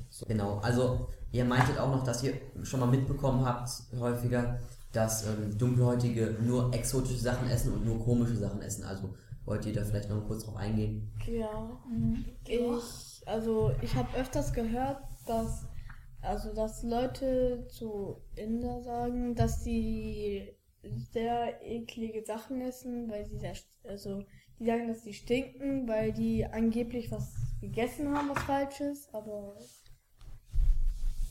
So, 0.09 0.25
genau, 0.27 0.59
also 0.59 1.07
ihr 1.31 1.45
meintet 1.45 1.79
auch 1.79 1.89
noch, 1.89 2.03
dass 2.03 2.23
ihr 2.23 2.33
schon 2.63 2.79
mal 2.79 2.87
mitbekommen 2.87 3.43
habt, 3.43 3.69
häufiger, 3.99 4.59
dass 4.91 5.25
ähm, 5.25 5.57
Dunkelhäutige 5.57 6.37
nur 6.41 6.73
exotische 6.73 7.19
Sachen 7.19 7.49
essen 7.49 7.73
und 7.73 7.85
nur 7.85 8.03
komische 8.03 8.35
Sachen 8.35 8.61
essen. 8.61 8.83
Also 8.83 9.13
wollt 9.45 9.65
ihr 9.65 9.73
da 9.73 9.83
vielleicht 9.83 10.09
noch 10.09 10.25
kurz 10.27 10.43
drauf 10.45 10.55
eingehen? 10.57 11.11
ja. 11.25 11.81
Ich, 12.47 13.27
also 13.27 13.71
ich 13.81 13.95
habe 13.95 14.15
öfters 14.17 14.53
gehört, 14.53 15.01
dass 15.25 15.65
also 16.21 16.53
dass 16.53 16.83
Leute 16.83 17.65
zu 17.67 18.21
Inder 18.35 18.83
sagen, 18.83 19.33
dass 19.33 19.63
sie 19.63 20.55
sehr 21.11 21.61
eklige 21.63 22.23
Sachen 22.23 22.61
essen, 22.61 23.09
weil 23.09 23.25
sie 23.25 23.37
sehr, 23.37 23.55
also 23.83 24.23
die 24.59 24.65
sagen, 24.65 24.87
dass 24.87 25.03
sie 25.03 25.13
stinken, 25.13 25.87
weil 25.87 26.13
die 26.13 26.45
angeblich 26.45 27.11
was 27.11 27.33
gegessen 27.59 28.15
haben, 28.15 28.29
was 28.29 28.43
falsch 28.43 28.81
ist, 28.81 29.13
aber 29.13 29.55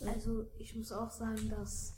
Also 0.07 0.47
ich 0.59 0.75
muss 0.75 0.93
auch 0.93 1.11
sagen, 1.11 1.49
dass 1.51 1.97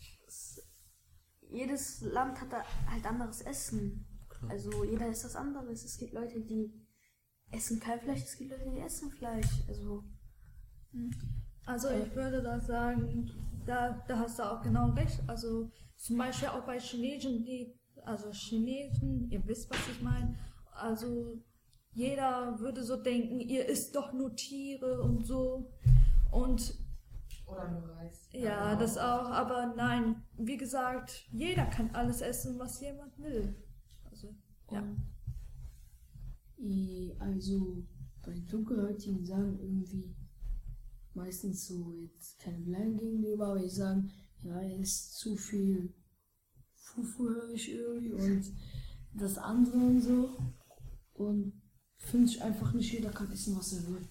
jedes 1.53 2.01
Land 2.01 2.41
hat 2.41 2.53
da 2.53 2.63
halt 2.91 3.07
anderes 3.07 3.43
Essen. 3.43 4.07
Also 4.49 4.85
jeder 4.85 5.09
isst 5.09 5.25
was 5.25 5.37
anderes. 5.37 5.85
Es 5.85 5.99
gibt 5.99 6.15
Leute, 6.15 6.41
die 6.41 6.73
essen 7.53 7.79
kein 7.79 8.01
Fleisch, 8.01 8.23
es 8.23 8.37
gibt 8.37 8.51
Leute, 8.51 8.71
die 8.71 8.81
essen 8.81 9.11
Fleisch. 9.11 9.63
Also 9.69 10.05
Also 11.65 11.89
ich 11.91 12.15
würde 12.15 12.43
da 12.43 12.59
sagen, 12.59 13.31
da, 13.67 14.03
da 14.09 14.19
hast 14.19 14.39
du 14.39 14.43
auch 14.43 14.63
genau 14.63 14.91
recht. 14.91 15.21
Also 15.27 15.71
zum 15.97 16.19
Beispiel 16.19 16.49
auch 16.49 16.65
bei 16.65 16.81
Chinesen, 16.81 17.45
die, 17.45 17.79
also 18.05 18.33
Chinesen, 18.33 19.31
ihr 19.31 19.47
wisst, 19.47 19.71
was 19.71 19.79
ich 19.93 20.03
meine. 20.03 20.37
Also 20.73 21.41
jeder 21.93 22.59
würde 22.59 22.83
so 22.83 22.97
denken, 22.97 23.39
ihr 23.41 23.67
isst 23.67 23.95
doch 23.95 24.13
nur 24.13 24.35
Tiere 24.35 25.03
und 25.03 25.25
so. 25.25 25.71
Und 26.31 26.75
Oder 27.53 27.71
nur 27.71 27.89
Reis. 27.89 28.29
ja, 28.33 28.77
das 28.77 28.99
auch, 28.99 29.31
aber 29.31 29.75
nein, 29.77 30.23
wie 30.37 30.57
gesagt, 30.57 31.27
jeder 31.31 31.67
kann 31.67 31.91
alles 31.95 32.21
essen, 32.21 32.59
was 32.59 32.81
jemand 32.81 33.19
will. 33.19 33.55
Also, 34.11 34.35
ja. 34.71 34.81
Und 36.57 37.17
also 37.19 37.85
bei 38.25 38.39
Dunkelhäutigen 38.49 39.25
sagen 39.25 39.59
irgendwie 39.61 40.15
meistens 41.15 41.67
so 41.67 41.93
jetzt 41.93 42.39
keine 42.39 42.61
Beleidigung 42.61 42.99
gegenüber, 42.99 43.49
aber 43.49 43.59
die 43.59 43.69
sagen, 43.69 44.11
ja, 44.43 44.61
er 44.61 44.79
ist 44.79 45.19
zu 45.19 45.37
viel 45.37 45.93
Fufu 46.75 47.29
höre 47.29 47.51
ich 47.51 47.73
irgendwie 47.73 48.13
und 48.13 48.53
das 49.15 49.39
andere 49.39 49.77
und 49.77 50.01
so. 50.01 50.37
Und 51.15 51.63
finde 51.97 52.27
ich 52.27 52.43
einfach 52.43 52.73
nicht, 52.73 52.93
jeder 52.93 53.11
kann 53.11 53.31
essen, 53.31 53.57
was 53.57 53.73
er 53.73 53.87
will. 53.89 54.09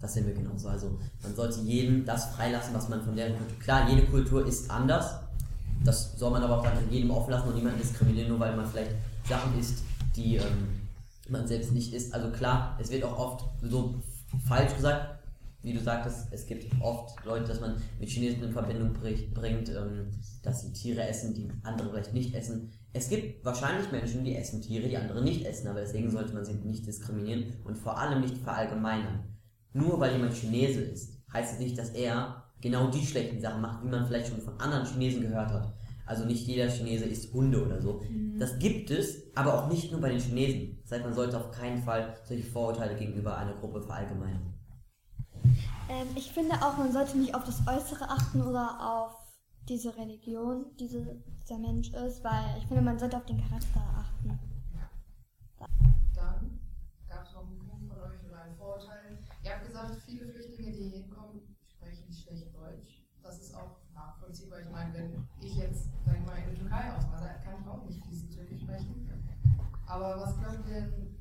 Das 0.00 0.14
sehen 0.14 0.26
wir 0.26 0.34
genauso. 0.34 0.68
Also 0.68 0.98
man 1.22 1.34
sollte 1.34 1.60
jedem 1.60 2.04
das 2.04 2.26
freilassen, 2.26 2.74
was 2.74 2.88
man 2.88 3.02
von 3.02 3.16
deren 3.16 3.36
Kultur. 3.36 3.58
Klar, 3.58 3.90
jede 3.90 4.06
Kultur 4.06 4.46
ist 4.46 4.70
anders. 4.70 5.20
Das 5.84 6.18
soll 6.18 6.30
man 6.30 6.42
aber 6.42 6.58
auch 6.58 6.64
dann 6.64 6.74
jedem 6.90 7.10
offen 7.10 7.30
lassen 7.30 7.48
und 7.48 7.56
niemanden 7.56 7.80
diskriminieren, 7.80 8.28
nur 8.28 8.40
weil 8.40 8.56
man 8.56 8.66
vielleicht 8.66 8.92
Sachen 9.28 9.58
isst, 9.58 9.82
die 10.16 10.36
ähm, 10.36 10.80
man 11.28 11.46
selbst 11.46 11.72
nicht 11.72 11.92
isst. 11.94 12.14
Also 12.14 12.30
klar, 12.30 12.76
es 12.80 12.90
wird 12.90 13.04
auch 13.04 13.18
oft 13.18 13.44
so 13.62 13.94
falsch 14.46 14.74
gesagt, 14.74 15.18
wie 15.62 15.72
du 15.72 15.80
sagtest, 15.80 16.28
es 16.30 16.46
gibt 16.46 16.66
oft 16.80 17.24
Leute, 17.24 17.46
dass 17.48 17.60
man 17.60 17.76
mit 17.98 18.08
Chinesen 18.08 18.44
in 18.44 18.52
Verbindung 18.52 18.92
bring- 18.92 19.32
bringt, 19.34 19.68
ähm, 19.68 20.08
dass 20.42 20.62
sie 20.62 20.72
Tiere 20.72 21.06
essen, 21.08 21.34
die 21.34 21.50
andere 21.64 21.90
vielleicht 21.90 22.14
nicht 22.14 22.34
essen. 22.34 22.70
Es 22.92 23.08
gibt 23.08 23.44
wahrscheinlich 23.44 23.90
Menschen, 23.90 24.24
die 24.24 24.36
essen 24.36 24.62
Tiere, 24.62 24.88
die 24.88 24.96
andere 24.96 25.22
nicht 25.22 25.44
essen, 25.44 25.68
aber 25.68 25.80
deswegen 25.80 26.10
sollte 26.10 26.32
man 26.32 26.44
sie 26.44 26.54
nicht 26.54 26.86
diskriminieren 26.86 27.54
und 27.64 27.76
vor 27.76 27.98
allem 27.98 28.20
nicht 28.20 28.38
verallgemeinern. 28.38 29.24
Nur 29.72 30.00
weil 30.00 30.12
jemand 30.12 30.34
Chinese 30.34 30.80
ist, 30.80 31.18
heißt 31.32 31.54
es 31.54 31.58
nicht, 31.58 31.78
dass 31.78 31.90
er 31.90 32.44
genau 32.60 32.90
die 32.90 33.06
schlechten 33.06 33.40
Sachen 33.40 33.60
macht, 33.60 33.84
wie 33.84 33.88
man 33.88 34.06
vielleicht 34.06 34.28
schon 34.28 34.40
von 34.40 34.58
anderen 34.58 34.86
Chinesen 34.86 35.22
gehört 35.22 35.50
hat. 35.50 35.72
Also 36.06 36.24
nicht 36.24 36.46
jeder 36.46 36.68
Chinese 36.68 37.04
isst 37.04 37.32
Hunde 37.34 37.64
oder 37.64 37.82
so. 37.82 38.02
Das 38.38 38.58
gibt 38.58 38.90
es, 38.90 39.24
aber 39.34 39.54
auch 39.54 39.68
nicht 39.68 39.92
nur 39.92 40.00
bei 40.00 40.08
den 40.08 40.20
Chinesen. 40.20 40.78
Das 40.82 40.92
heißt, 40.92 41.04
man 41.04 41.14
sollte 41.14 41.36
auf 41.36 41.50
keinen 41.50 41.82
Fall 41.82 42.16
solche 42.24 42.44
Vorurteile 42.44 42.96
gegenüber 42.96 43.36
einer 43.36 43.54
Gruppe 43.54 43.82
verallgemeinern. 43.82 44.54
Ähm, 45.90 46.06
ich 46.16 46.32
finde 46.32 46.54
auch, 46.56 46.76
man 46.76 46.92
sollte 46.92 47.16
nicht 47.18 47.34
auf 47.34 47.44
das 47.44 47.60
Äußere 47.66 48.08
achten 48.08 48.42
oder 48.42 48.78
auf 48.80 49.16
diese 49.68 49.96
Religion, 49.96 50.66
diese, 50.78 51.22
dieser 51.42 51.58
Mensch 51.58 51.92
ist, 51.92 52.24
weil 52.24 52.56
ich 52.58 52.66
finde, 52.66 52.82
man 52.82 52.98
sollte 52.98 53.16
auf 53.16 53.26
den 53.26 53.38
Charakter 53.38 53.80
achten. 53.96 54.38
Dann 56.14 56.60
gab 57.08 57.26
es 57.26 57.32
noch 57.32 57.46
einen 57.46 57.68
Punkt 57.68 57.92
von 57.92 58.00
euch 58.00 58.24
oder 58.26 58.42
ein 58.42 58.56
Vorurteil. 58.56 59.18
Ihr 59.44 59.50
habt 59.50 59.66
gesagt, 59.66 59.96
viele 60.06 60.26
Flüchtlinge, 60.26 60.72
die 60.72 60.88
hier 60.88 61.02
hinkommen, 61.02 61.56
sprechen 61.68 62.12
schlecht 62.12 62.54
Deutsch. 62.54 63.04
Das 63.22 63.40
ist 63.40 63.54
auch 63.54 63.76
nachvollziehbar. 63.94 64.60
Ich 64.60 64.70
meine, 64.70 64.94
wenn 64.94 65.28
ich 65.40 65.56
jetzt, 65.56 65.88
sag 66.04 66.16
ich 66.18 66.26
mal, 66.26 66.36
in 66.36 66.44
der 66.46 66.54
Türkei 66.54 66.92
auswandere, 66.94 67.40
kann 67.44 67.60
ich 67.60 67.68
auch 67.68 67.84
nicht 67.84 68.04
fließend 68.04 68.34
Türkisch 68.34 68.62
sprechen. 68.62 69.08
Aber 69.98 70.20
was 70.20 70.38
glaubt 70.38 70.64
ihr 70.68 70.74
denn, 70.74 71.16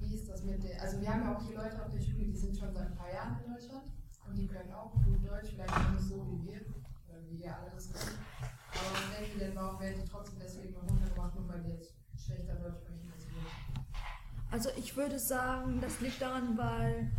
wie 0.00 0.12
ist 0.12 0.28
das 0.28 0.42
mit 0.42 0.64
der, 0.64 0.82
also 0.82 1.00
wir 1.00 1.08
haben 1.08 1.22
ja 1.22 1.36
auch 1.36 1.42
hier 1.46 1.56
Leute 1.56 1.80
auf 1.80 1.92
der 1.92 2.00
Schule, 2.00 2.24
die 2.24 2.36
sind 2.36 2.58
schon 2.58 2.72
seit 2.74 2.88
ein 2.88 2.96
paar 2.96 3.12
Jahren 3.12 3.36
in 3.44 3.52
Deutschland 3.52 3.84
und 4.26 4.36
die 4.36 4.48
können 4.48 4.72
auch 4.72 4.92
gut 4.92 5.24
Deutsch, 5.24 5.50
vielleicht 5.54 5.92
nicht 5.92 6.08
so 6.08 6.26
wie 6.26 6.44
wir, 6.44 6.60
oder 7.08 7.22
wie 7.28 7.36
ihr 7.36 7.56
alle 7.56 7.70
das 7.72 7.92
können. 7.92 8.18
Aber 8.72 8.92
was 8.92 9.16
denkt 9.16 9.36
ihr 9.36 9.46
denn, 9.46 9.54
warum 9.54 9.80
werden 9.80 10.02
die 10.02 10.10
trotzdem 10.10 10.40
deswegen 10.42 10.72
noch 10.72 10.90
runtergemacht, 10.90 11.36
nur 11.36 11.48
weil 11.48 11.62
die 11.62 11.70
jetzt 11.70 11.94
schlechter 12.16 12.56
Deutsch 12.56 12.78
sprechen 12.78 13.12
als 13.14 13.24
wir? 13.26 14.50
Also 14.50 14.70
ich 14.76 14.96
würde 14.96 15.20
sagen, 15.20 15.80
das 15.80 16.00
liegt 16.00 16.20
daran, 16.20 16.58
weil, 16.58 17.12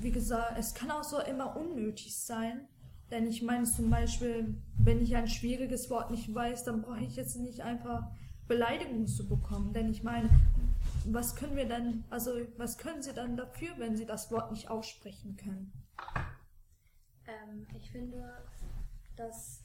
wie 0.00 0.10
gesagt, 0.10 0.58
es 0.58 0.74
kann 0.74 0.90
auch 0.90 1.04
so 1.04 1.18
immer 1.20 1.56
unnötig 1.56 2.14
sein. 2.14 2.68
Denn 3.10 3.26
ich 3.26 3.42
meine 3.42 3.64
zum 3.64 3.88
Beispiel, 3.88 4.54
wenn 4.76 5.00
ich 5.00 5.16
ein 5.16 5.28
schwieriges 5.28 5.88
Wort 5.88 6.10
nicht 6.10 6.34
weiß, 6.34 6.64
dann 6.64 6.82
brauche 6.82 7.00
ich 7.00 7.16
jetzt 7.16 7.36
nicht 7.36 7.62
einfach 7.62 8.10
Beleidigung 8.48 9.06
zu 9.06 9.28
bekommen. 9.28 9.72
Denn 9.72 9.90
ich 9.90 10.02
meine, 10.02 10.30
was 11.06 11.36
können 11.36 11.56
wir 11.56 11.68
dann, 11.68 12.04
also 12.10 12.32
was 12.56 12.78
können 12.78 13.02
sie 13.02 13.12
dann 13.12 13.36
dafür, 13.36 13.70
wenn 13.78 13.96
sie 13.96 14.06
das 14.06 14.30
Wort 14.30 14.52
nicht 14.52 14.70
aussprechen 14.70 15.36
können? 15.36 15.72
Ähm, 17.26 17.66
ich 17.74 17.90
finde, 17.90 18.44
dass 19.16 19.64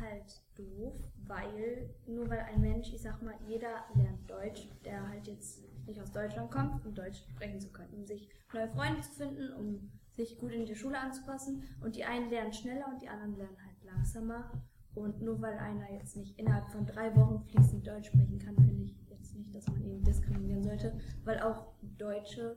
halt 0.00 0.42
doof, 0.56 0.94
weil 1.26 1.90
nur 2.06 2.28
weil 2.28 2.40
ein 2.40 2.60
Mensch, 2.60 2.92
ich 2.92 3.02
sag 3.02 3.20
mal, 3.22 3.34
jeder 3.46 3.84
lernt 3.94 4.30
Deutsch, 4.30 4.68
der 4.84 5.08
halt 5.08 5.26
jetzt 5.26 5.62
nicht 5.86 6.00
aus 6.00 6.12
Deutschland 6.12 6.50
kommt, 6.50 6.84
um 6.84 6.94
Deutsch 6.94 7.24
sprechen 7.34 7.60
zu 7.60 7.70
können, 7.72 7.92
um 7.94 8.06
sich 8.06 8.28
neue 8.52 8.68
Freunde 8.68 9.00
zu 9.00 9.10
finden, 9.12 9.52
um 9.54 9.90
sich 10.16 10.38
gut 10.38 10.52
in 10.52 10.66
die 10.66 10.74
Schule 10.74 10.98
anzupassen. 10.98 11.64
Und 11.80 11.96
die 11.96 12.04
einen 12.04 12.30
lernen 12.30 12.52
schneller 12.52 12.86
und 12.88 13.00
die 13.02 13.08
anderen 13.08 13.36
lernen 13.36 13.56
halt 13.64 13.84
langsamer. 13.84 14.50
Und 14.98 15.22
nur 15.22 15.40
weil 15.40 15.56
einer 15.58 15.90
jetzt 15.92 16.16
nicht 16.16 16.38
innerhalb 16.38 16.68
von 16.70 16.86
drei 16.86 17.14
Wochen 17.16 17.44
fließend 17.44 17.86
Deutsch 17.86 18.08
sprechen 18.08 18.38
kann, 18.38 18.56
finde 18.56 18.84
ich 18.84 18.96
jetzt 19.08 19.34
nicht, 19.34 19.54
dass 19.54 19.66
man 19.68 19.82
ihn 19.82 20.02
diskriminieren 20.02 20.62
sollte, 20.62 20.98
weil 21.24 21.40
auch 21.40 21.72
Deutsche 21.96 22.56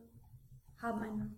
haben 0.78 1.02
eine, 1.02 1.32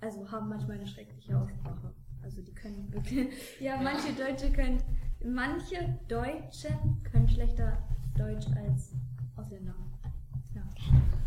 also 0.00 0.30
haben 0.30 0.48
manchmal 0.48 0.78
eine 0.78 0.86
schreckliche 0.86 1.38
Aussprache. 1.38 1.94
Also 2.22 2.42
die 2.42 2.54
können 2.54 2.92
wirklich, 2.92 3.32
ja, 3.60 3.80
manche 3.80 4.12
Deutsche 4.12 4.52
können, 4.52 4.82
manche 5.24 5.98
Deutsche 6.08 6.68
können 7.10 7.28
schlechter 7.28 7.78
Deutsch 8.16 8.46
als 8.56 8.92
Ausländer. 9.36 9.74
Ja. 10.54 10.62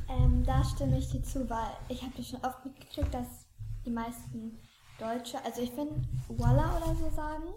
Ähm, 0.09 0.43
da 0.43 0.63
stimme 0.63 0.97
ich 0.97 1.09
dir 1.09 1.23
zu, 1.23 1.49
weil 1.49 1.71
ich 1.89 2.01
habe 2.03 2.13
das 2.17 2.27
schon 2.27 2.43
oft 2.43 2.63
mitgekriegt, 2.65 3.13
dass 3.13 3.47
die 3.85 3.91
meisten 3.91 4.59
Deutsche, 4.99 5.43
also 5.43 5.61
ich 5.61 5.71
finde 5.71 6.01
Walla 6.27 6.77
oder 6.77 6.95
so 6.95 7.09
sagen. 7.09 7.47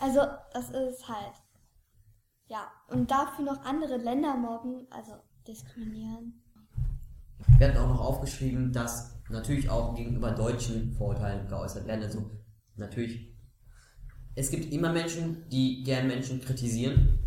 Also 0.00 0.20
das 0.54 0.70
ist 0.70 1.06
halt, 1.06 1.34
ja, 2.46 2.68
und 2.88 3.10
dafür 3.10 3.44
noch 3.44 3.62
andere 3.64 3.98
Länder 3.98 4.34
mobben, 4.34 4.86
also 4.90 5.12
diskriminieren. 5.46 6.42
Wir 7.58 7.68
hatten 7.68 7.78
auch 7.78 7.88
noch 7.88 8.00
aufgeschrieben, 8.00 8.72
dass 8.72 9.20
natürlich 9.28 9.68
auch 9.68 9.94
gegenüber 9.94 10.30
Deutschen 10.30 10.92
Vorurteile 10.92 11.46
geäußert 11.46 11.86
werden. 11.86 12.02
Also 12.02 12.30
natürlich, 12.76 13.30
es 14.34 14.50
gibt 14.50 14.72
immer 14.72 14.90
Menschen, 14.90 15.46
die 15.50 15.82
gern 15.82 16.06
Menschen 16.06 16.40
kritisieren. 16.40 17.18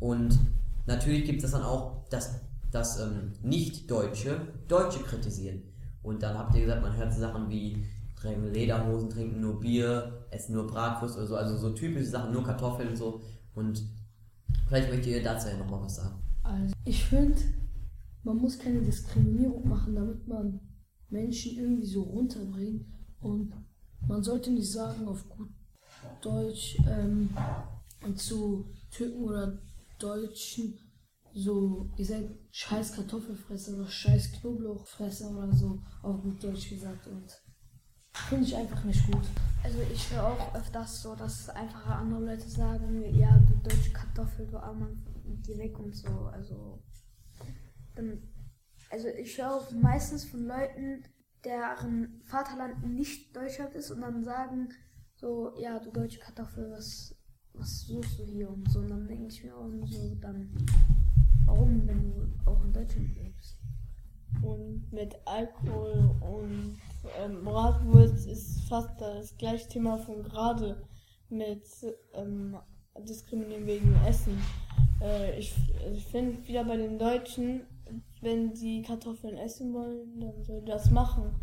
Und 0.00 0.38
natürlich 0.86 1.24
gibt 1.24 1.42
es 1.44 1.52
dann 1.52 1.62
auch, 1.62 2.08
dass, 2.08 2.40
dass 2.70 2.98
ähm, 2.98 3.34
Nicht-Deutsche 3.42 4.54
Deutsche 4.68 5.00
kritisieren. 5.00 5.62
Und 6.02 6.22
dann 6.22 6.36
habt 6.36 6.54
ihr 6.54 6.62
gesagt, 6.62 6.82
man 6.82 6.96
hört 6.96 7.12
so 7.12 7.20
Sachen 7.20 7.50
wie 7.50 7.86
tragen 8.22 8.52
Lederhosen, 8.52 9.10
trinken 9.10 9.40
nur 9.40 9.60
Bier, 9.60 10.26
essen 10.30 10.54
nur 10.54 10.66
Bratwurst 10.66 11.16
oder 11.16 11.26
so, 11.26 11.36
also 11.36 11.56
so 11.56 11.70
typische 11.70 12.06
Sachen, 12.06 12.32
nur 12.32 12.44
Kartoffeln 12.44 12.90
und 12.90 12.96
so. 12.96 13.20
Und 13.54 13.82
vielleicht 14.68 14.88
möchtet 14.90 15.08
ihr 15.08 15.22
dazu 15.22 15.48
ja 15.48 15.56
nochmal 15.56 15.82
was 15.82 15.96
sagen. 15.96 16.22
Also 16.42 16.74
ich 16.84 17.04
finde, 17.04 17.40
man 18.22 18.36
muss 18.36 18.58
keine 18.58 18.80
Diskriminierung 18.80 19.68
machen, 19.68 19.94
damit 19.94 20.26
man 20.26 20.60
Menschen 21.08 21.58
irgendwie 21.58 21.86
so 21.86 22.02
runterbringt. 22.02 22.86
Und 23.20 23.52
man 24.08 24.22
sollte 24.22 24.50
nicht 24.50 24.70
sagen 24.70 25.06
auf 25.06 25.28
gut 25.28 25.48
Deutsch 26.20 26.78
ähm, 26.88 27.30
zu 28.16 28.66
Türken 28.90 29.22
oder 29.22 29.58
Deutschen 29.98 30.78
so, 31.34 31.90
ihr 31.96 32.04
seid 32.04 32.30
scheiß 32.50 32.92
Kartoffelfresser 32.92 33.74
oder 33.74 33.88
scheiß 33.88 34.32
Knoblauchfresser 34.32 35.30
oder 35.30 35.52
so, 35.52 35.80
auf 36.02 36.20
gut 36.22 36.42
Deutsch 36.42 36.68
gesagt. 36.68 37.06
Und 37.06 37.41
finde 38.14 38.44
ich 38.44 38.56
einfach 38.56 38.84
nicht 38.84 39.06
gut. 39.10 39.24
Also 39.62 39.78
ich 39.92 40.12
höre 40.12 40.26
auch 40.26 40.54
öfters 40.54 41.02
so, 41.02 41.14
dass 41.14 41.48
einfach 41.50 41.86
andere 41.86 42.24
Leute 42.24 42.48
sagen, 42.48 43.04
ja, 43.14 43.38
du 43.38 43.54
deutsche 43.68 43.92
Kartoffel, 43.92 44.46
du 44.46 44.56
armer, 44.56 44.88
geh 45.44 45.56
weg 45.58 45.78
und 45.78 45.94
so. 45.94 46.08
Also, 46.32 46.82
dann, 47.94 48.22
also 48.90 49.08
ich 49.08 49.38
höre 49.38 49.54
auch 49.54 49.70
meistens 49.70 50.24
von 50.24 50.46
Leuten, 50.46 51.04
deren 51.44 52.20
Vaterland 52.24 52.86
nicht 52.86 53.34
Deutschland 53.34 53.74
ist 53.74 53.90
und 53.90 54.00
dann 54.00 54.22
sagen 54.24 54.68
so, 55.14 55.52
ja, 55.58 55.78
du 55.78 55.90
deutsche 55.90 56.18
Kartoffel, 56.18 56.70
was, 56.72 57.14
was 57.52 57.82
suchst 57.82 58.18
du 58.18 58.24
hier 58.24 58.50
und 58.50 58.68
so. 58.70 58.80
Und 58.80 58.90
dann 58.90 59.06
denke 59.06 59.28
ich 59.28 59.44
mir 59.44 59.56
auch 59.56 59.70
so, 59.84 60.16
dann, 60.16 60.50
warum, 61.46 61.86
wenn 61.86 62.02
du 62.02 62.50
auch 62.50 62.64
in 62.64 62.72
Deutschland 62.72 63.14
lebst? 63.14 63.58
Und 64.42 64.92
mit 64.92 65.14
Alkohol 65.24 66.16
und 66.20 66.78
ähm, 67.18 67.44
Bratwurst 67.44 68.26
ist 68.26 68.64
fast 68.68 69.00
das 69.00 69.36
gleiche 69.36 69.68
Thema 69.68 69.98
von 69.98 70.22
gerade 70.22 70.82
mit 71.28 71.64
ähm, 72.14 72.56
Diskriminieren 73.06 73.66
wegen 73.66 73.94
Essen. 74.06 74.38
Äh, 75.00 75.38
ich 75.38 75.54
ich 75.94 76.04
finde 76.06 76.46
wieder 76.46 76.64
bei 76.64 76.76
den 76.76 76.98
Deutschen, 76.98 77.62
wenn 78.20 78.54
sie 78.54 78.82
Kartoffeln 78.82 79.36
essen 79.36 79.72
wollen, 79.72 80.20
dann 80.20 80.42
soll 80.44 80.62
das 80.64 80.90
machen. 80.90 81.34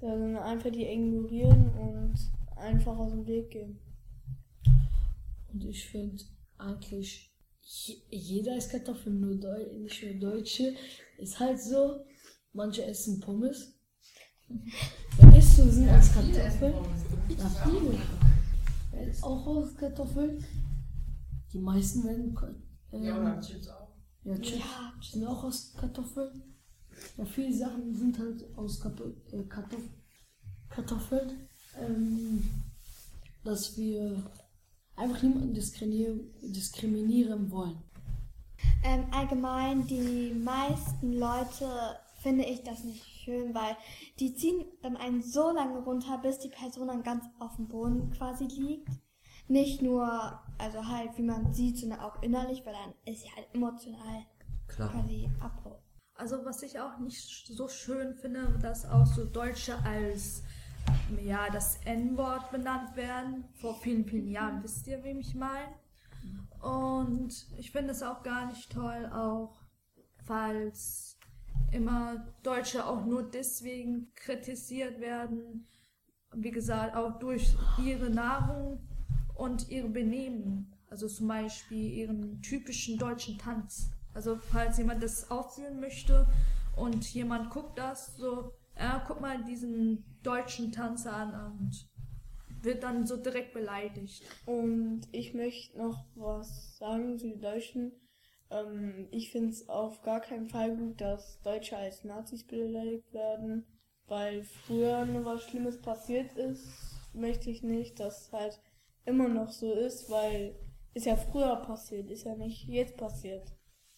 Dann 0.00 0.36
einfach 0.36 0.70
die 0.70 0.86
ignorieren 0.86 1.70
und 1.78 2.14
einfach 2.56 2.96
aus 2.98 3.12
dem 3.12 3.26
Weg 3.26 3.50
gehen. 3.50 3.78
Und 5.52 5.64
ich 5.64 5.86
finde 5.88 6.22
eigentlich, 6.58 7.32
je- 7.62 8.02
jeder 8.10 8.56
isst 8.56 8.70
Kartoffeln, 8.70 9.20
nur 9.20 9.36
Deu 9.36 9.64
nicht 9.78 10.02
nur 10.02 10.32
Deutsche. 10.32 10.74
Ist 11.18 11.38
halt 11.40 11.60
so, 11.60 12.00
manche 12.52 12.84
essen 12.84 13.20
Pommes. 13.20 13.75
Ja, 15.18 15.36
ist 15.36 15.56
so, 15.56 15.68
sind 15.70 15.88
aus 15.88 16.12
Kartoffeln. 16.12 16.74
Ja, 17.28 17.48
viele. 17.48 17.98
Werden 18.92 19.22
auch 19.22 19.46
aus 19.46 19.74
Kartoffeln. 19.76 20.44
Die 21.52 21.58
meisten 21.58 22.04
werden. 22.04 22.36
Ähm, 22.92 23.02
Ja, 23.02 23.18
oder 23.18 23.40
Chips 23.40 23.68
auch. 23.68 23.88
Ja, 24.24 24.38
Chips 24.38 25.12
sind 25.12 25.26
auch 25.26 25.44
aus 25.44 25.72
Kartoffeln. 25.78 26.42
Ja, 27.16 27.24
viele 27.24 27.56
Sachen 27.56 27.94
sind 27.94 28.18
halt 28.18 28.44
aus 28.56 28.84
äh, 28.84 29.42
Kartoff 29.44 29.80
Kartoffeln. 30.68 31.48
Ähm, 31.80 32.42
dass 33.44 33.76
wir 33.76 34.22
einfach 34.96 35.22
niemanden 35.22 35.54
diskriminieren, 35.54 36.20
diskriminieren 36.42 37.50
wollen. 37.50 37.78
Ähm, 38.82 39.04
allgemein, 39.12 39.86
die 39.86 40.32
meisten 40.34 41.14
Leute 41.14 41.68
finde 42.22 42.44
ich 42.44 42.62
das 42.64 42.82
nicht 42.84 43.15
schön, 43.26 43.54
weil 43.54 43.76
die 44.20 44.34
ziehen 44.34 44.64
dann 44.82 44.96
einen 44.96 45.22
so 45.22 45.50
lange 45.50 45.80
runter, 45.80 46.18
bis 46.18 46.38
die 46.38 46.48
Person 46.48 46.88
dann 46.88 47.02
ganz 47.02 47.24
auf 47.40 47.56
dem 47.56 47.68
Boden 47.68 48.10
quasi 48.10 48.44
liegt. 48.44 48.88
Nicht 49.48 49.82
nur, 49.82 50.40
also 50.58 50.86
halt, 50.86 51.16
wie 51.18 51.22
man 51.22 51.52
sieht, 51.52 51.78
sondern 51.78 52.00
auch 52.00 52.22
innerlich, 52.22 52.64
weil 52.64 52.72
dann 52.72 52.94
ist 53.04 53.22
sie 53.22 53.30
halt 53.34 53.46
emotional 53.52 54.26
Klar. 54.68 54.90
quasi 54.90 55.28
Abbruch. 55.40 55.78
Also 56.14 56.44
was 56.44 56.62
ich 56.62 56.80
auch 56.80 56.98
nicht 56.98 57.46
so 57.46 57.68
schön 57.68 58.14
finde, 58.14 58.58
dass 58.62 58.88
auch 58.88 59.06
so 59.06 59.24
Deutsche 59.24 59.76
als 59.84 60.42
ja 61.20 61.50
das 61.50 61.78
N-Wort 61.84 62.50
benannt 62.50 62.96
werden. 62.96 63.44
Vor 63.56 63.74
vielen, 63.80 64.06
vielen 64.06 64.28
Jahren 64.28 64.62
wisst 64.62 64.86
ihr, 64.86 65.02
wem 65.04 65.18
ich 65.18 65.34
meine. 65.34 65.74
Und 66.62 67.46
ich 67.58 67.70
finde 67.70 67.92
es 67.92 68.02
auch 68.02 68.22
gar 68.22 68.46
nicht 68.46 68.72
toll, 68.72 69.10
auch 69.12 69.60
falls 70.24 71.15
immer 71.76 72.26
Deutsche 72.42 72.86
auch 72.86 73.04
nur 73.04 73.22
deswegen 73.22 74.10
kritisiert 74.14 74.98
werden. 74.98 75.66
Wie 76.34 76.50
gesagt, 76.50 76.96
auch 76.96 77.18
durch 77.18 77.54
ihre 77.84 78.10
Nahrung 78.10 78.80
und 79.34 79.68
ihre 79.68 79.88
Benehmen. 79.88 80.72
Also 80.88 81.06
zum 81.06 81.28
Beispiel 81.28 81.92
ihren 81.92 82.40
typischen 82.40 82.96
deutschen 82.98 83.38
Tanz. 83.38 83.90
Also 84.14 84.36
falls 84.36 84.78
jemand 84.78 85.02
das 85.02 85.30
aufführen 85.30 85.78
möchte 85.78 86.26
und 86.74 87.12
jemand 87.12 87.50
guckt 87.50 87.78
das 87.78 88.16
so, 88.16 88.52
ja, 88.78 89.04
guck 89.06 89.20
mal 89.20 89.44
diesen 89.44 90.04
deutschen 90.22 90.72
Tanz 90.72 91.06
an 91.06 91.34
und 91.52 91.86
wird 92.62 92.82
dann 92.82 93.06
so 93.06 93.16
direkt 93.16 93.52
beleidigt. 93.52 94.22
Und 94.46 95.02
ich 95.12 95.34
möchte 95.34 95.76
noch 95.76 96.06
was 96.14 96.78
sagen 96.78 97.18
zu 97.18 97.28
den 97.28 97.40
Deutschen. 97.40 97.92
Ähm, 98.50 99.08
ich 99.10 99.30
finde 99.30 99.50
es 99.50 99.68
auf 99.68 100.02
gar 100.02 100.20
keinen 100.20 100.48
Fall 100.48 100.76
gut, 100.76 101.00
dass 101.00 101.40
Deutsche 101.42 101.76
als 101.76 102.04
Nazis 102.04 102.44
beleidigt 102.44 103.12
werden, 103.12 103.66
weil 104.06 104.44
früher 104.44 105.04
nur 105.04 105.24
was 105.24 105.42
Schlimmes 105.42 105.80
passiert 105.80 106.36
ist, 106.36 106.66
möchte 107.12 107.50
ich 107.50 107.62
nicht, 107.62 107.98
dass 107.98 108.32
halt 108.32 108.60
immer 109.04 109.28
noch 109.28 109.50
so 109.50 109.72
ist, 109.72 110.10
weil 110.10 110.54
ist 110.94 111.06
ja 111.06 111.16
früher 111.16 111.56
passiert, 111.56 112.10
ist 112.10 112.24
ja 112.24 112.34
nicht 112.34 112.66
jetzt 112.68 112.96
passiert. 112.96 113.52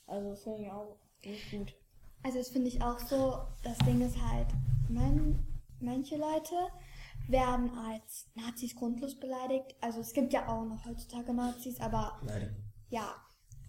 Also 0.06 0.30
das 0.30 0.42
finde 0.42 0.62
ich 0.62 0.70
auch 0.70 0.96
nicht 1.24 1.50
gut. 1.50 1.74
Also 2.22 2.38
das 2.38 2.48
finde 2.48 2.68
ich 2.68 2.82
auch 2.82 2.98
so, 2.98 3.38
das 3.62 3.78
Ding 3.78 4.00
ist 4.00 4.20
halt, 4.20 4.48
man, 4.88 5.46
manche 5.80 6.16
Leute 6.16 6.54
werden 7.28 7.70
als 7.70 8.26
Nazis 8.34 8.74
grundlos 8.74 9.14
beleidigt. 9.18 9.76
Also 9.80 10.00
es 10.00 10.12
gibt 10.12 10.32
ja 10.32 10.48
auch 10.48 10.64
noch 10.64 10.84
heutzutage 10.84 11.32
Nazis, 11.32 11.80
aber 11.80 12.18
Leider. 12.22 12.48
ja, 12.90 13.14